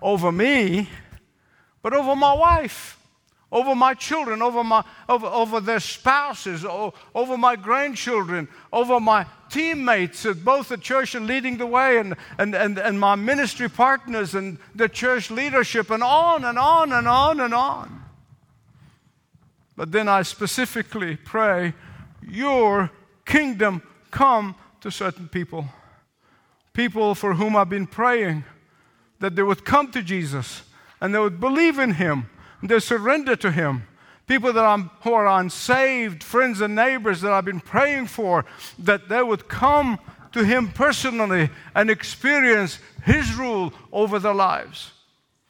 over 0.00 0.32
me, 0.32 0.88
but 1.82 1.92
over 1.92 2.16
my 2.16 2.32
wife, 2.32 2.98
over 3.52 3.74
my 3.74 3.92
children, 3.92 4.40
over, 4.40 4.64
my, 4.64 4.82
over, 5.08 5.26
over 5.26 5.60
their 5.60 5.80
spouses, 5.80 6.64
over 6.64 7.36
my 7.36 7.56
grandchildren, 7.56 8.48
over 8.72 8.98
my 9.00 9.26
teammates 9.50 10.24
at 10.24 10.44
both 10.44 10.68
the 10.68 10.78
church 10.78 11.14
and 11.14 11.26
leading 11.26 11.58
the 11.58 11.66
way, 11.66 11.98
and, 11.98 12.14
and, 12.38 12.54
and, 12.54 12.78
and 12.78 12.98
my 12.98 13.14
ministry 13.14 13.68
partners 13.68 14.34
and 14.34 14.58
the 14.74 14.88
church 14.88 15.30
leadership, 15.30 15.90
and 15.90 16.02
on 16.02 16.44
and 16.44 16.58
on 16.58 16.92
and 16.92 17.06
on 17.06 17.40
and 17.40 17.52
on. 17.52 18.04
But 19.76 19.92
then 19.92 20.08
I 20.08 20.22
specifically 20.22 21.16
pray, 21.16 21.74
Your 22.26 22.90
kingdom 23.24 23.82
come 24.10 24.54
to 24.80 24.90
certain 24.90 25.28
people. 25.28 25.66
People 26.76 27.14
for 27.14 27.32
whom 27.32 27.56
I've 27.56 27.70
been 27.70 27.86
praying 27.86 28.44
that 29.20 29.34
they 29.34 29.42
would 29.42 29.64
come 29.64 29.90
to 29.92 30.02
Jesus 30.02 30.62
and 31.00 31.14
they 31.14 31.18
would 31.18 31.40
believe 31.40 31.78
in 31.78 31.94
Him 31.94 32.28
and 32.60 32.68
they 32.68 32.80
surrender 32.80 33.34
to 33.34 33.50
Him. 33.50 33.88
People 34.26 34.52
that 34.52 34.64
I'm, 34.64 34.90
who 35.00 35.14
are 35.14 35.40
unsaved, 35.40 36.22
friends 36.22 36.60
and 36.60 36.74
neighbors 36.74 37.22
that 37.22 37.32
I've 37.32 37.46
been 37.46 37.60
praying 37.60 38.08
for, 38.08 38.44
that 38.78 39.08
they 39.08 39.22
would 39.22 39.48
come 39.48 39.98
to 40.32 40.44
Him 40.44 40.68
personally 40.68 41.48
and 41.74 41.88
experience 41.88 42.78
His 43.06 43.32
rule 43.32 43.72
over 43.90 44.18
their 44.18 44.34
lives. 44.34 44.92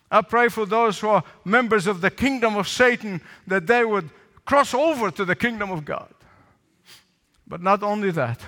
I 0.08 0.22
pray 0.22 0.46
for 0.46 0.64
those 0.64 1.00
who 1.00 1.08
are 1.08 1.24
members 1.44 1.88
of 1.88 2.02
the 2.02 2.10
kingdom 2.12 2.56
of 2.56 2.68
Satan 2.68 3.20
that 3.48 3.66
they 3.66 3.84
would 3.84 4.10
cross 4.44 4.72
over 4.72 5.10
to 5.10 5.24
the 5.24 5.34
kingdom 5.34 5.72
of 5.72 5.84
God. 5.84 6.14
But 7.48 7.62
not 7.62 7.82
only 7.82 8.12
that, 8.12 8.40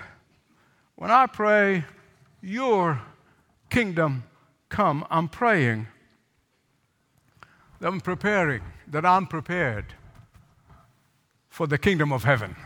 when 0.94 1.10
I 1.10 1.26
pray, 1.26 1.82
Your 2.40 3.02
kingdom 3.70 4.24
come, 4.68 5.06
I'm 5.10 5.28
praying 5.28 5.88
that 7.80 7.88
I'm 7.88 8.00
preparing, 8.00 8.62
that 8.88 9.06
I'm 9.06 9.26
prepared 9.26 9.94
for 11.48 11.66
the 11.66 11.78
kingdom 11.78 12.12
of 12.12 12.24
heaven. 12.24 12.56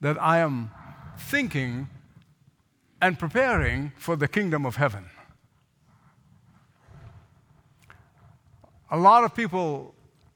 That 0.00 0.20
I 0.20 0.38
am 0.38 0.70
thinking 1.18 1.88
and 3.00 3.18
preparing 3.18 3.92
for 3.96 4.16
the 4.16 4.28
kingdom 4.28 4.66
of 4.66 4.76
heaven. 4.76 5.06
A 8.90 8.96
lot 8.96 9.24
of 9.24 9.34
people 9.34 9.94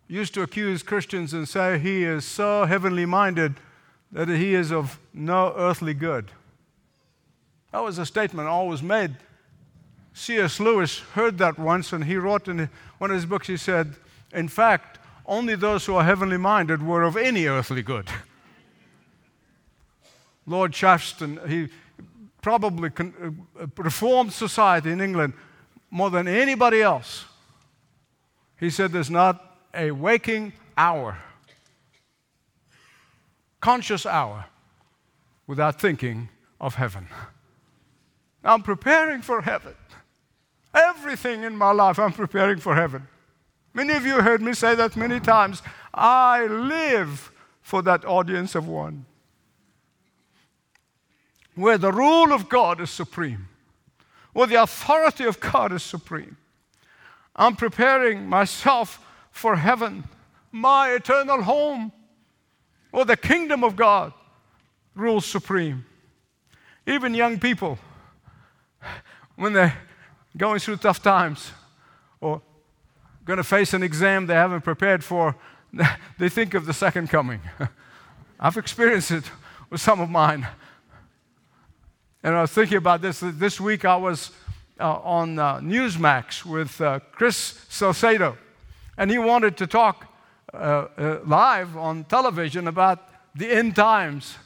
used 0.08 0.34
to 0.34 0.42
accuse 0.42 0.82
Christians 0.82 1.32
and 1.32 1.48
say 1.48 1.78
he 1.78 2.04
is 2.04 2.24
so 2.24 2.64
heavenly 2.64 3.06
minded 3.06 3.56
that 4.10 4.28
he 4.28 4.54
is 4.54 4.72
of 4.72 4.98
no 5.14 5.54
earthly 5.56 5.94
good. 5.94 6.32
That 7.72 7.84
was 7.84 7.98
a 7.98 8.06
statement 8.06 8.48
always 8.48 8.82
made. 8.82 9.14
C.S. 10.12 10.58
Lewis 10.58 10.98
heard 10.98 11.38
that 11.38 11.58
once 11.58 11.92
and 11.92 12.04
he 12.04 12.16
wrote 12.16 12.48
in 12.48 12.68
one 12.98 13.10
of 13.10 13.14
his 13.14 13.26
books, 13.26 13.46
he 13.46 13.56
said, 13.56 13.94
In 14.32 14.48
fact, 14.48 14.98
only 15.24 15.54
those 15.54 15.86
who 15.86 15.94
are 15.94 16.04
heavenly 16.04 16.36
minded 16.36 16.82
were 16.82 17.04
of 17.04 17.16
any 17.16 17.46
earthly 17.46 17.82
good. 17.82 18.08
Lord 20.46 20.74
Shaftesbury, 20.74 21.48
he 21.48 21.68
probably 22.42 22.90
con- 22.90 23.46
uh, 23.60 23.66
reformed 23.76 24.32
society 24.32 24.90
in 24.90 25.00
England 25.00 25.34
more 25.90 26.10
than 26.10 26.26
anybody 26.26 26.82
else. 26.82 27.24
He 28.58 28.70
said, 28.70 28.90
There's 28.90 29.10
not 29.10 29.58
a 29.72 29.92
waking 29.92 30.52
hour, 30.76 31.18
conscious 33.60 34.04
hour, 34.04 34.46
without 35.46 35.80
thinking 35.80 36.28
of 36.60 36.74
heaven. 36.74 37.06
I'm 38.44 38.62
preparing 38.62 39.22
for 39.22 39.42
heaven. 39.42 39.74
Everything 40.72 41.42
in 41.42 41.56
my 41.56 41.72
life, 41.72 41.98
I'm 41.98 42.12
preparing 42.12 42.58
for 42.58 42.74
heaven. 42.74 43.06
Many 43.74 43.92
of 43.94 44.06
you 44.06 44.20
heard 44.20 44.40
me 44.40 44.52
say 44.52 44.74
that 44.74 44.96
many 44.96 45.20
times. 45.20 45.62
I 45.92 46.46
live 46.46 47.32
for 47.62 47.82
that 47.82 48.04
audience 48.04 48.54
of 48.54 48.66
one. 48.66 49.04
Where 51.54 51.78
the 51.78 51.92
rule 51.92 52.32
of 52.32 52.48
God 52.48 52.80
is 52.80 52.90
supreme, 52.90 53.48
where 54.32 54.46
the 54.46 54.62
authority 54.62 55.24
of 55.24 55.40
God 55.40 55.72
is 55.72 55.82
supreme. 55.82 56.36
I'm 57.36 57.56
preparing 57.56 58.26
myself 58.26 59.04
for 59.30 59.56
heaven, 59.56 60.04
my 60.52 60.90
eternal 60.90 61.42
home, 61.42 61.92
where 62.90 63.04
the 63.04 63.16
kingdom 63.16 63.62
of 63.62 63.76
God 63.76 64.12
rules 64.94 65.26
supreme. 65.26 65.84
Even 66.86 67.14
young 67.14 67.38
people 67.38 67.78
when 69.36 69.52
they're 69.52 69.76
going 70.36 70.58
through 70.60 70.76
tough 70.76 71.02
times 71.02 71.52
or 72.20 72.42
going 73.24 73.36
to 73.36 73.44
face 73.44 73.74
an 73.74 73.82
exam 73.82 74.26
they 74.26 74.34
haven't 74.34 74.62
prepared 74.62 75.02
for, 75.04 75.36
they 76.18 76.28
think 76.28 76.54
of 76.54 76.66
the 76.66 76.72
second 76.72 77.08
coming. 77.08 77.40
I've 78.40 78.56
experienced 78.56 79.10
it 79.10 79.24
with 79.68 79.80
some 79.80 80.00
of 80.00 80.10
mine. 80.10 80.46
And 82.22 82.34
I 82.34 82.42
was 82.42 82.50
thinking 82.50 82.78
about 82.78 83.00
this. 83.00 83.20
This 83.20 83.60
week 83.60 83.84
I 83.84 83.96
was 83.96 84.30
uh, 84.78 84.94
on 85.02 85.38
uh, 85.38 85.60
Newsmax 85.60 86.44
with 86.44 86.80
uh, 86.80 87.00
Chris 87.12 87.36
Salcedo, 87.68 88.36
and 88.96 89.10
he 89.10 89.18
wanted 89.18 89.56
to 89.58 89.66
talk 89.66 90.06
uh, 90.52 90.88
uh, 90.96 91.20
live 91.24 91.76
on 91.76 92.04
television 92.04 92.66
about 92.66 93.08
the 93.34 93.50
end 93.50 93.76
times. 93.76 94.36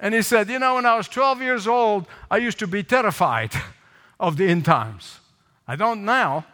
And 0.00 0.14
he 0.14 0.22
said, 0.22 0.48
You 0.48 0.58
know, 0.58 0.76
when 0.76 0.86
I 0.86 0.96
was 0.96 1.06
12 1.08 1.42
years 1.42 1.66
old, 1.66 2.06
I 2.30 2.38
used 2.38 2.58
to 2.60 2.66
be 2.66 2.82
terrified 2.82 3.52
of 4.20 4.36
the 4.36 4.48
end 4.48 4.64
times. 4.64 5.20
I 5.68 5.76
don't 5.76 6.04
now. 6.04 6.46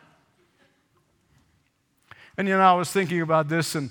And, 2.37 2.46
you 2.46 2.54
know, 2.54 2.61
I 2.61 2.74
was 2.74 2.92
thinking 2.92 3.22
about 3.22 3.48
this 3.48 3.74
and 3.74 3.90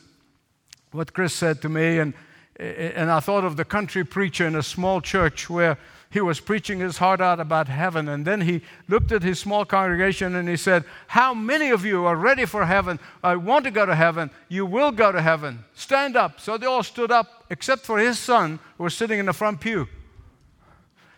what 0.91 1.13
Chris 1.13 1.33
said 1.33 1.61
to 1.63 1.69
me, 1.69 1.97
and, 1.97 2.13
and 2.57 3.09
I 3.09 3.19
thought 3.19 3.43
of 3.43 3.57
the 3.57 3.65
country 3.65 4.03
preacher 4.03 4.45
in 4.45 4.55
a 4.55 4.63
small 4.63 5.01
church 5.01 5.49
where 5.49 5.77
he 6.15 6.21
was 6.21 6.39
preaching 6.39 6.79
his 6.79 6.99
heart 6.99 7.19
out 7.19 7.41
about 7.41 7.67
heaven. 7.67 8.07
And 8.07 8.23
then 8.25 8.39
he 8.39 8.61
looked 8.87 9.11
at 9.11 9.21
his 9.21 9.37
small 9.37 9.65
congregation 9.65 10.33
and 10.35 10.47
he 10.47 10.55
said, 10.55 10.85
How 11.07 11.33
many 11.33 11.71
of 11.71 11.83
you 11.83 12.05
are 12.05 12.15
ready 12.15 12.45
for 12.45 12.65
heaven? 12.65 13.01
I 13.21 13.35
want 13.35 13.65
to 13.65 13.71
go 13.71 13.85
to 13.85 13.93
heaven. 13.93 14.31
You 14.47 14.65
will 14.65 14.91
go 14.91 15.11
to 15.11 15.21
heaven. 15.21 15.65
Stand 15.73 16.15
up. 16.15 16.39
So 16.39 16.57
they 16.57 16.67
all 16.67 16.83
stood 16.83 17.11
up, 17.11 17.43
except 17.49 17.85
for 17.85 17.99
his 17.99 18.17
son, 18.17 18.59
who 18.77 18.85
was 18.85 18.93
sitting 18.93 19.19
in 19.19 19.25
the 19.25 19.33
front 19.33 19.59
pew. 19.59 19.89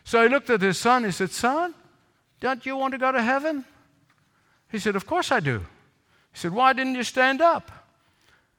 So 0.04 0.24
he 0.24 0.30
looked 0.30 0.50
at 0.50 0.62
his 0.62 0.80
son. 0.80 1.04
He 1.04 1.12
said, 1.12 1.30
Son, 1.30 1.76
don't 2.40 2.66
you 2.66 2.76
want 2.76 2.94
to 2.94 2.98
go 2.98 3.12
to 3.12 3.22
heaven? 3.22 3.66
He 4.72 4.80
said, 4.80 4.96
Of 4.96 5.06
course 5.06 5.32
I 5.32 5.42
do. 5.42 5.60
He 5.60 6.40
said, 6.40 6.54
Why 6.54 6.74
didn't 6.74 6.96
you 6.96 7.04
stand 7.04 7.40
up? 7.40 7.72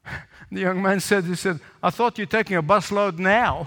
The 0.53 0.61
young 0.61 0.81
man 0.81 1.01
said, 1.01 1.25
He 1.25 1.35
said, 1.35 1.59
I 1.83 1.91
thought 1.91 2.17
you're 2.17 2.29
taking 2.29 2.57
a 2.57 2.63
busload 2.63 3.19
now. 3.19 3.67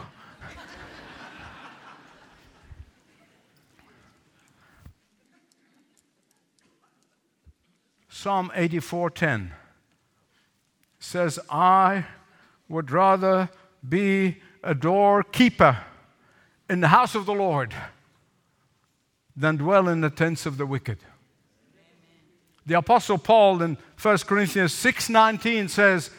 Psalm 8.22 8.52
84:10 8.54 9.52
says, 11.00 11.40
"I 11.50 12.06
would 12.70 12.92
rather 12.92 13.50
be 13.90 14.40
a 14.62 14.76
doorkeeper 14.76 15.84
in 16.70 16.82
the 16.82 16.90
house 16.90 17.16
of 17.16 17.26
the 17.26 17.34
Lord 17.34 17.74
than 19.36 19.58
dwell 19.58 19.88
in 19.88 20.02
the 20.02 20.12
tents 20.12 20.46
of 20.46 20.58
the 20.58 20.68
wicked." 20.68 21.00
The 22.68 22.76
apostle 22.76 23.18
Paul 23.18 23.64
in 23.64 23.80
1 23.98 24.28
Corinthians 24.28 24.72
6:19 24.72 25.68
says 25.68 26.12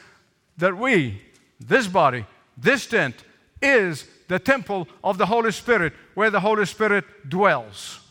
that 0.56 0.76
we, 0.76 1.22
this 1.60 1.86
body, 1.86 2.26
this 2.56 2.84
tent 2.84 3.22
is 3.62 4.08
the 4.26 4.40
temple 4.40 4.88
of 5.04 5.18
the 5.18 5.26
Holy 5.26 5.52
Spirit 5.52 5.92
where 6.14 6.30
the 6.30 6.40
Holy 6.40 6.66
Spirit 6.66 7.30
dwells. 7.30 8.01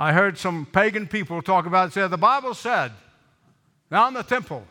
I 0.00 0.14
heard 0.14 0.38
some 0.38 0.64
pagan 0.64 1.06
people 1.06 1.42
talk 1.42 1.66
about 1.66 1.88
it, 1.88 1.92
say, 1.92 2.08
the 2.08 2.16
Bible 2.16 2.54
said, 2.54 2.92
now 3.90 4.08
in 4.08 4.14
the 4.14 4.22
temple. 4.22 4.66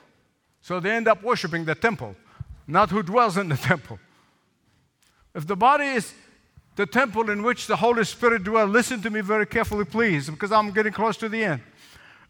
So 0.59 0.80
they 0.80 0.89
end 0.89 1.07
up 1.07 1.21
worshiping 1.21 1.65
the 1.65 1.75
temple, 1.75 2.15
not 2.65 2.89
who 2.89 3.03
dwells 3.03 3.38
in 3.38 3.47
the 3.47 3.55
temple. 3.71 3.99
If 5.36 5.45
the 5.45 5.55
body 5.55 5.86
is 5.86 6.15
the 6.75 6.88
temple 6.88 7.30
in 7.30 7.43
which 7.43 7.67
the 7.67 7.75
Holy 7.75 8.05
Spirit 8.05 8.43
dwells, 8.43 8.71
listen 8.71 9.03
to 9.03 9.11
me 9.11 9.21
very 9.21 9.45
carefully, 9.45 9.86
please, 9.86 10.32
because 10.32 10.51
I'm 10.51 10.71
getting 10.71 10.93
close 10.93 11.15
to 11.17 11.30
the 11.30 11.43
end. 11.43 11.61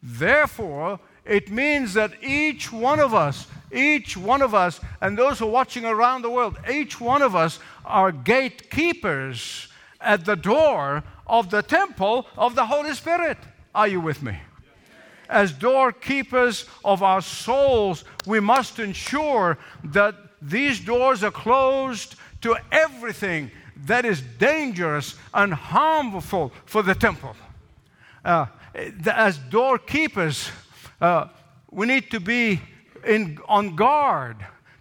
Therefore, 0.04 1.00
it 1.24 1.50
means 1.50 1.93
that 1.93 2.22
each 2.22 2.70
one 2.70 3.00
of 3.00 3.14
us, 3.14 3.47
each 3.72 4.18
one 4.18 4.41
of 4.41 4.54
us, 4.54 4.82
and 5.00 5.18
those 5.18 5.39
who 5.39 5.45
are 5.45 5.52
watching 5.52 5.86
around 5.86 6.24
the 6.24 6.30
world, 6.30 6.58
each 6.70 7.00
one 7.00 7.22
of 7.22 7.34
us 7.34 7.60
are 7.86 8.12
gatekeepers 8.12 9.70
at 10.02 10.26
the 10.26 10.36
door 10.36 11.04
of 11.30 11.50
the 11.50 11.62
temple 11.62 12.28
of 12.38 12.56
the 12.56 12.66
Holy 12.66 12.94
Spirit. 12.94 13.38
Are 13.74 13.88
you 13.88 14.02
with 14.02 14.22
me? 14.22 14.38
As 15.30 15.52
doorkeepers 15.52 16.66
of 16.84 17.04
our 17.04 17.22
souls, 17.22 18.04
we 18.26 18.40
must 18.40 18.80
ensure 18.80 19.58
that 19.84 20.16
these 20.42 20.80
doors 20.80 21.24
are 21.24 21.32
closed 21.32 22.16
to 22.42 22.58
everything 22.72 23.52
that 23.86 24.06
is 24.06 24.22
dangerous 24.22 25.16
and 25.34 25.54
harmful 25.54 26.52
for 26.66 26.82
the 26.82 26.96
temple. 26.96 27.36
Uh, 28.26 28.48
as 29.06 29.38
doorkeepers, 29.38 30.50
uh, 31.00 31.28
we 31.72 31.86
need 31.86 32.10
to 32.12 32.20
be 32.20 32.60
in, 33.06 33.38
on 33.48 33.76
guard 33.76 34.38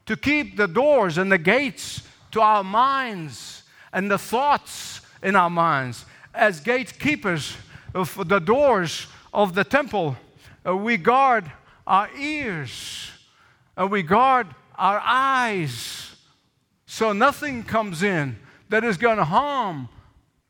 to 0.07 0.17
keep 0.17 0.57
the 0.57 0.67
doors 0.67 1.19
and 1.19 1.31
the 1.31 1.39
gates 1.39 2.03
to 2.31 2.41
our 2.41 2.65
minds 2.65 3.63
and 3.93 4.11
the 4.11 4.19
thoughts 4.19 5.01
in 5.23 5.37
our 5.37 5.51
minds. 5.51 6.05
As 6.39 6.61
gatekeepers 6.61 7.57
of 7.93 8.29
the 8.29 8.39
doors 8.39 9.09
of 9.35 9.57
the 9.57 9.65
temple, 9.65 10.17
uh, 10.65 10.77
we 10.77 10.97
guard 10.97 11.51
our 11.85 12.09
ears, 12.17 13.11
and 13.77 13.87
uh, 13.87 13.89
we 13.89 14.05
guard 14.05 14.47
our 14.77 15.03
eyes, 15.05 16.15
so 16.87 17.13
nothing 17.13 17.65
comes 17.65 18.05
in 18.05 18.37
that 18.69 18.85
is 18.85 18.97
going 18.97 19.17
to 19.17 19.25
harm 19.25 19.89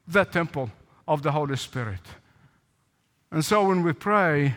the 0.06 0.24
temple 0.24 0.70
of 1.06 1.22
the 1.22 1.32
Holy 1.32 1.56
Spirit. 1.56 2.06
And 3.30 3.42
so 3.42 3.66
when 3.66 3.82
we 3.82 3.94
pray, 3.94 4.56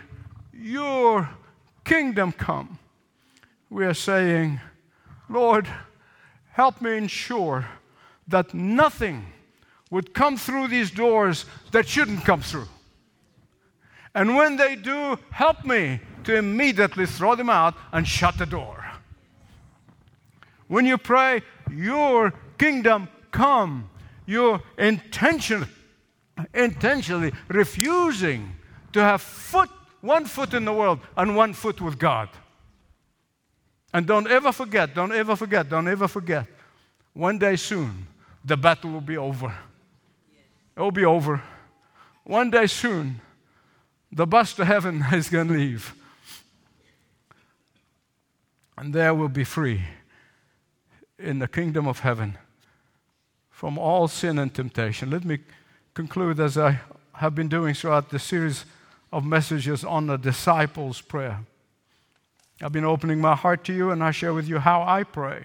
Your 0.53 1.29
kingdom 1.85 2.33
come, 2.33 2.77
we 3.69 3.85
are 3.85 3.93
saying, 3.93 4.59
Lord, 5.29 5.65
help 6.51 6.81
me 6.81 6.97
ensure 6.97 7.69
that 8.27 8.53
nothing 8.53 9.27
would 9.91 10.13
come 10.13 10.37
through 10.37 10.69
these 10.69 10.89
doors 10.89 11.45
that 11.71 11.87
shouldn't 11.87 12.25
come 12.25 12.41
through. 12.41 12.67
And 14.15 14.35
when 14.35 14.57
they 14.57 14.75
do, 14.75 15.17
help 15.29 15.63
me 15.63 15.99
to 16.23 16.35
immediately 16.35 17.05
throw 17.05 17.35
them 17.35 17.49
out 17.49 17.75
and 17.91 18.07
shut 18.07 18.37
the 18.37 18.45
door. 18.45 18.83
When 20.67 20.85
you 20.85 20.97
pray, 20.97 21.41
Your 21.71 22.33
kingdom 22.57 23.07
come, 23.31 23.89
you're 24.25 24.61
intentionally, 24.77 25.67
intentionally 26.53 27.31
refusing 27.47 28.55
to 28.93 29.01
have 29.01 29.21
foot, 29.21 29.69
one 30.01 30.25
foot 30.25 30.53
in 30.53 30.65
the 30.65 30.73
world 30.73 30.99
and 31.15 31.35
one 31.35 31.53
foot 31.53 31.79
with 31.79 31.97
God. 31.97 32.29
And 33.93 34.05
don't 34.05 34.27
ever 34.27 34.51
forget, 34.51 34.93
don't 34.93 35.11
ever 35.11 35.35
forget, 35.35 35.69
don't 35.69 35.87
ever 35.87 36.07
forget. 36.07 36.47
One 37.13 37.37
day 37.37 37.55
soon, 37.55 38.07
the 38.43 38.57
battle 38.57 38.91
will 38.91 39.01
be 39.01 39.17
over. 39.17 39.53
It 40.81 40.83
will 40.83 40.89
be 40.89 41.05
over. 41.05 41.43
One 42.23 42.49
day 42.49 42.65
soon, 42.65 43.21
the 44.11 44.25
bus 44.25 44.55
to 44.55 44.65
heaven 44.65 45.05
is 45.13 45.29
going 45.29 45.47
to 45.49 45.53
leave. 45.53 45.93
And 48.79 48.91
there 48.91 49.13
we'll 49.13 49.27
be 49.27 49.43
free 49.43 49.83
in 51.19 51.37
the 51.37 51.47
kingdom 51.47 51.87
of 51.87 51.99
heaven 51.99 52.35
from 53.51 53.77
all 53.77 54.07
sin 54.07 54.39
and 54.39 54.51
temptation. 54.51 55.11
Let 55.11 55.23
me 55.23 55.37
conclude 55.93 56.39
as 56.39 56.57
I 56.57 56.79
have 57.13 57.35
been 57.35 57.47
doing 57.47 57.75
throughout 57.75 58.09
the 58.09 58.17
series 58.17 58.65
of 59.13 59.23
messages 59.23 59.83
on 59.83 60.07
the 60.07 60.17
disciples' 60.17 60.99
prayer. 60.99 61.41
I've 62.59 62.71
been 62.71 62.85
opening 62.85 63.21
my 63.21 63.35
heart 63.35 63.63
to 63.65 63.73
you 63.73 63.91
and 63.91 64.03
I 64.03 64.09
share 64.09 64.33
with 64.33 64.47
you 64.47 64.57
how 64.57 64.81
I 64.81 65.03
pray. 65.03 65.43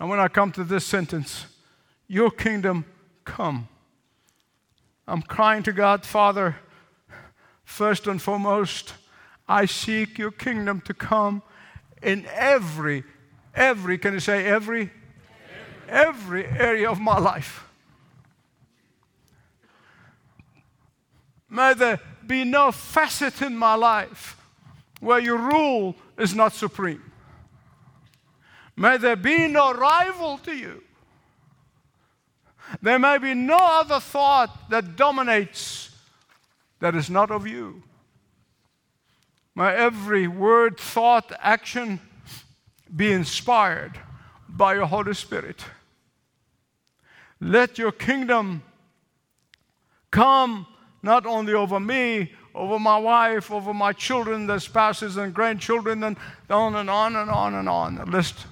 And 0.00 0.08
when 0.08 0.20
I 0.20 0.28
come 0.28 0.52
to 0.52 0.64
this 0.64 0.86
sentence, 0.86 1.44
Your 2.08 2.30
kingdom 2.30 2.86
come, 3.26 3.68
I'm 5.06 5.20
crying 5.20 5.62
to 5.64 5.72
God, 5.72 6.06
Father, 6.06 6.56
first 7.64 8.06
and 8.06 8.22
foremost, 8.22 8.94
I 9.46 9.66
seek 9.66 10.18
your 10.18 10.30
kingdom 10.30 10.80
to 10.82 10.94
come 10.94 11.42
in 12.02 12.26
every, 12.32 13.04
every, 13.54 13.98
can 13.98 14.14
you 14.14 14.20
say 14.20 14.46
every? 14.46 14.90
Every, 15.88 16.46
every 16.46 16.58
area 16.58 16.90
of 16.90 16.98
my 16.98 17.18
life. 17.18 17.64
May 21.48 21.74
there 21.74 22.00
be 22.26 22.44
no 22.44 22.72
facet 22.72 23.42
in 23.42 23.56
my 23.56 23.74
life 23.74 24.36
where 25.00 25.20
your 25.20 25.38
rule 25.38 25.94
is 26.18 26.34
not 26.34 26.52
supreme. 26.52 27.02
May 28.76 28.96
there 28.96 29.16
be 29.16 29.46
no 29.46 29.72
rival 29.72 30.38
to 30.38 30.52
you. 30.52 30.82
There 32.82 32.98
may 32.98 33.18
be 33.18 33.34
no 33.34 33.58
other 33.58 34.00
thought 34.00 34.70
that 34.70 34.96
dominates 34.96 35.90
that 36.80 36.94
is 36.94 37.08
not 37.08 37.30
of 37.30 37.46
you. 37.46 37.82
May 39.54 39.74
every 39.74 40.28
word, 40.28 40.78
thought, 40.78 41.32
action 41.40 42.00
be 42.94 43.10
inspired 43.10 43.98
by 44.48 44.74
your 44.74 44.86
Holy 44.86 45.14
Spirit. 45.14 45.64
Let 47.40 47.78
your 47.78 47.92
kingdom 47.92 48.62
come 50.10 50.66
not 51.02 51.26
only 51.26 51.54
over 51.54 51.80
me, 51.80 52.32
over 52.54 52.78
my 52.78 52.98
wife, 52.98 53.50
over 53.50 53.72
my 53.74 53.92
children, 53.92 54.46
their 54.46 54.58
spouses 54.58 55.16
and 55.16 55.32
grandchildren, 55.32 56.02
and 56.02 56.16
on 56.48 56.74
and 56.74 56.88
on 56.88 57.16
and 57.16 57.30
on 57.30 57.54
and 57.54 57.68
on. 57.68 57.96
The 57.96 58.06
list 58.06 58.46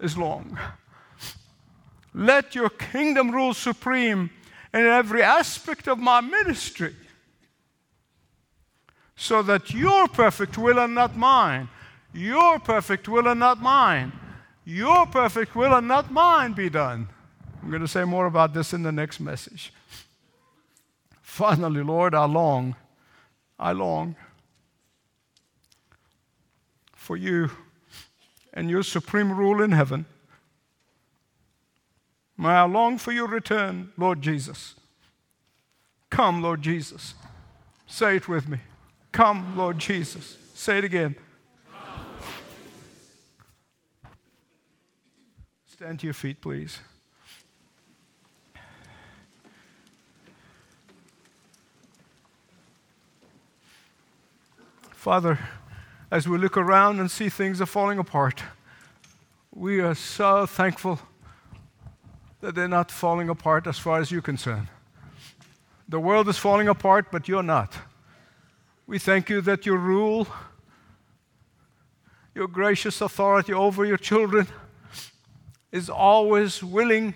is 0.00 0.16
long. 0.16 0.58
Let 2.12 2.54
your 2.54 2.70
kingdom 2.70 3.30
rule 3.30 3.54
supreme 3.54 4.30
in 4.72 4.86
every 4.86 5.22
aspect 5.22 5.88
of 5.88 5.98
my 5.98 6.20
ministry 6.20 6.94
so 9.16 9.42
that 9.42 9.72
your 9.72 10.08
perfect 10.08 10.56
will 10.56 10.78
and 10.78 10.94
not 10.94 11.16
mine, 11.16 11.68
your 12.12 12.58
perfect 12.58 13.08
will 13.08 13.28
and 13.28 13.38
not 13.38 13.60
mine, 13.60 14.12
your 14.64 15.06
perfect 15.06 15.54
will 15.54 15.74
and 15.74 15.86
not 15.86 16.10
mine 16.10 16.52
be 16.52 16.70
done. 16.70 17.08
I'm 17.62 17.68
going 17.68 17.82
to 17.82 17.88
say 17.88 18.04
more 18.04 18.26
about 18.26 18.54
this 18.54 18.72
in 18.72 18.82
the 18.82 18.92
next 18.92 19.20
message. 19.20 19.72
Finally, 21.20 21.82
Lord, 21.82 22.14
I 22.14 22.24
long 22.24 22.74
I 23.60 23.72
long 23.72 24.16
for 26.94 27.14
you 27.14 27.50
and 28.54 28.70
your 28.70 28.82
supreme 28.82 29.30
rule 29.30 29.62
in 29.62 29.72
heaven. 29.72 30.06
May 32.40 32.48
I 32.48 32.62
long 32.62 32.96
for 32.96 33.12
your 33.12 33.28
return, 33.28 33.92
Lord 33.98 34.22
Jesus. 34.22 34.74
Come, 36.08 36.40
Lord 36.40 36.62
Jesus. 36.62 37.12
Say 37.86 38.16
it 38.16 38.28
with 38.28 38.48
me. 38.48 38.60
Come, 39.12 39.58
Lord 39.58 39.78
Jesus. 39.78 40.38
Say 40.54 40.78
it 40.78 40.84
again. 40.84 41.16
Stand 45.66 46.00
to 46.00 46.06
your 46.06 46.14
feet, 46.14 46.40
please. 46.40 46.78
Father, 54.92 55.38
as 56.10 56.26
we 56.26 56.38
look 56.38 56.56
around 56.56 57.00
and 57.00 57.10
see 57.10 57.28
things 57.28 57.60
are 57.60 57.66
falling 57.66 57.98
apart, 57.98 58.42
we 59.54 59.80
are 59.80 59.94
so 59.94 60.46
thankful 60.46 61.00
that 62.40 62.54
they're 62.54 62.68
not 62.68 62.90
falling 62.90 63.28
apart 63.28 63.66
as 63.66 63.78
far 63.78 64.00
as 64.00 64.10
you're 64.10 64.22
concerned. 64.22 64.68
The 65.88 66.00
world 66.00 66.28
is 66.28 66.38
falling 66.38 66.68
apart, 66.68 67.06
but 67.10 67.28
you're 67.28 67.42
not. 67.42 67.76
We 68.86 68.98
thank 68.98 69.28
you 69.28 69.40
that 69.42 69.66
your 69.66 69.78
rule, 69.78 70.26
your 72.34 72.48
gracious 72.48 73.00
authority 73.00 73.52
over 73.52 73.84
your 73.84 73.96
children, 73.96 74.46
is 75.72 75.88
always 75.88 76.62
willing 76.62 77.14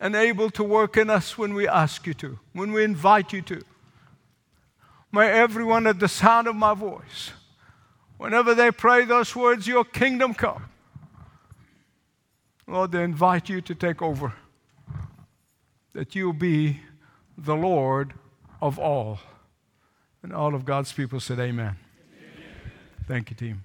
and 0.00 0.14
able 0.14 0.50
to 0.50 0.62
work 0.62 0.96
in 0.96 1.10
us 1.10 1.36
when 1.36 1.54
we 1.54 1.66
ask 1.66 2.06
you 2.06 2.14
to, 2.14 2.38
when 2.52 2.72
we 2.72 2.84
invite 2.84 3.32
you 3.32 3.42
to. 3.42 3.62
May 5.10 5.28
everyone 5.30 5.86
at 5.86 5.98
the 5.98 6.08
sound 6.08 6.46
of 6.46 6.54
my 6.54 6.74
voice, 6.74 7.32
whenever 8.16 8.54
they 8.54 8.70
pray 8.70 9.04
those 9.04 9.34
words, 9.34 9.66
Your 9.66 9.84
kingdom 9.84 10.34
come, 10.34 10.64
Lord, 12.68 12.92
they 12.92 13.02
invite 13.02 13.48
you 13.48 13.62
to 13.62 13.74
take 13.74 14.02
over, 14.02 14.34
that 15.94 16.14
you'll 16.14 16.34
be 16.34 16.80
the 17.36 17.56
Lord 17.56 18.12
of 18.60 18.78
all. 18.78 19.20
And 20.22 20.34
all 20.34 20.54
of 20.54 20.66
God's 20.66 20.92
people 20.92 21.18
said, 21.18 21.38
Amen. 21.38 21.76
Amen. 21.76 21.76
Thank 23.06 23.30
you, 23.30 23.36
team. 23.36 23.64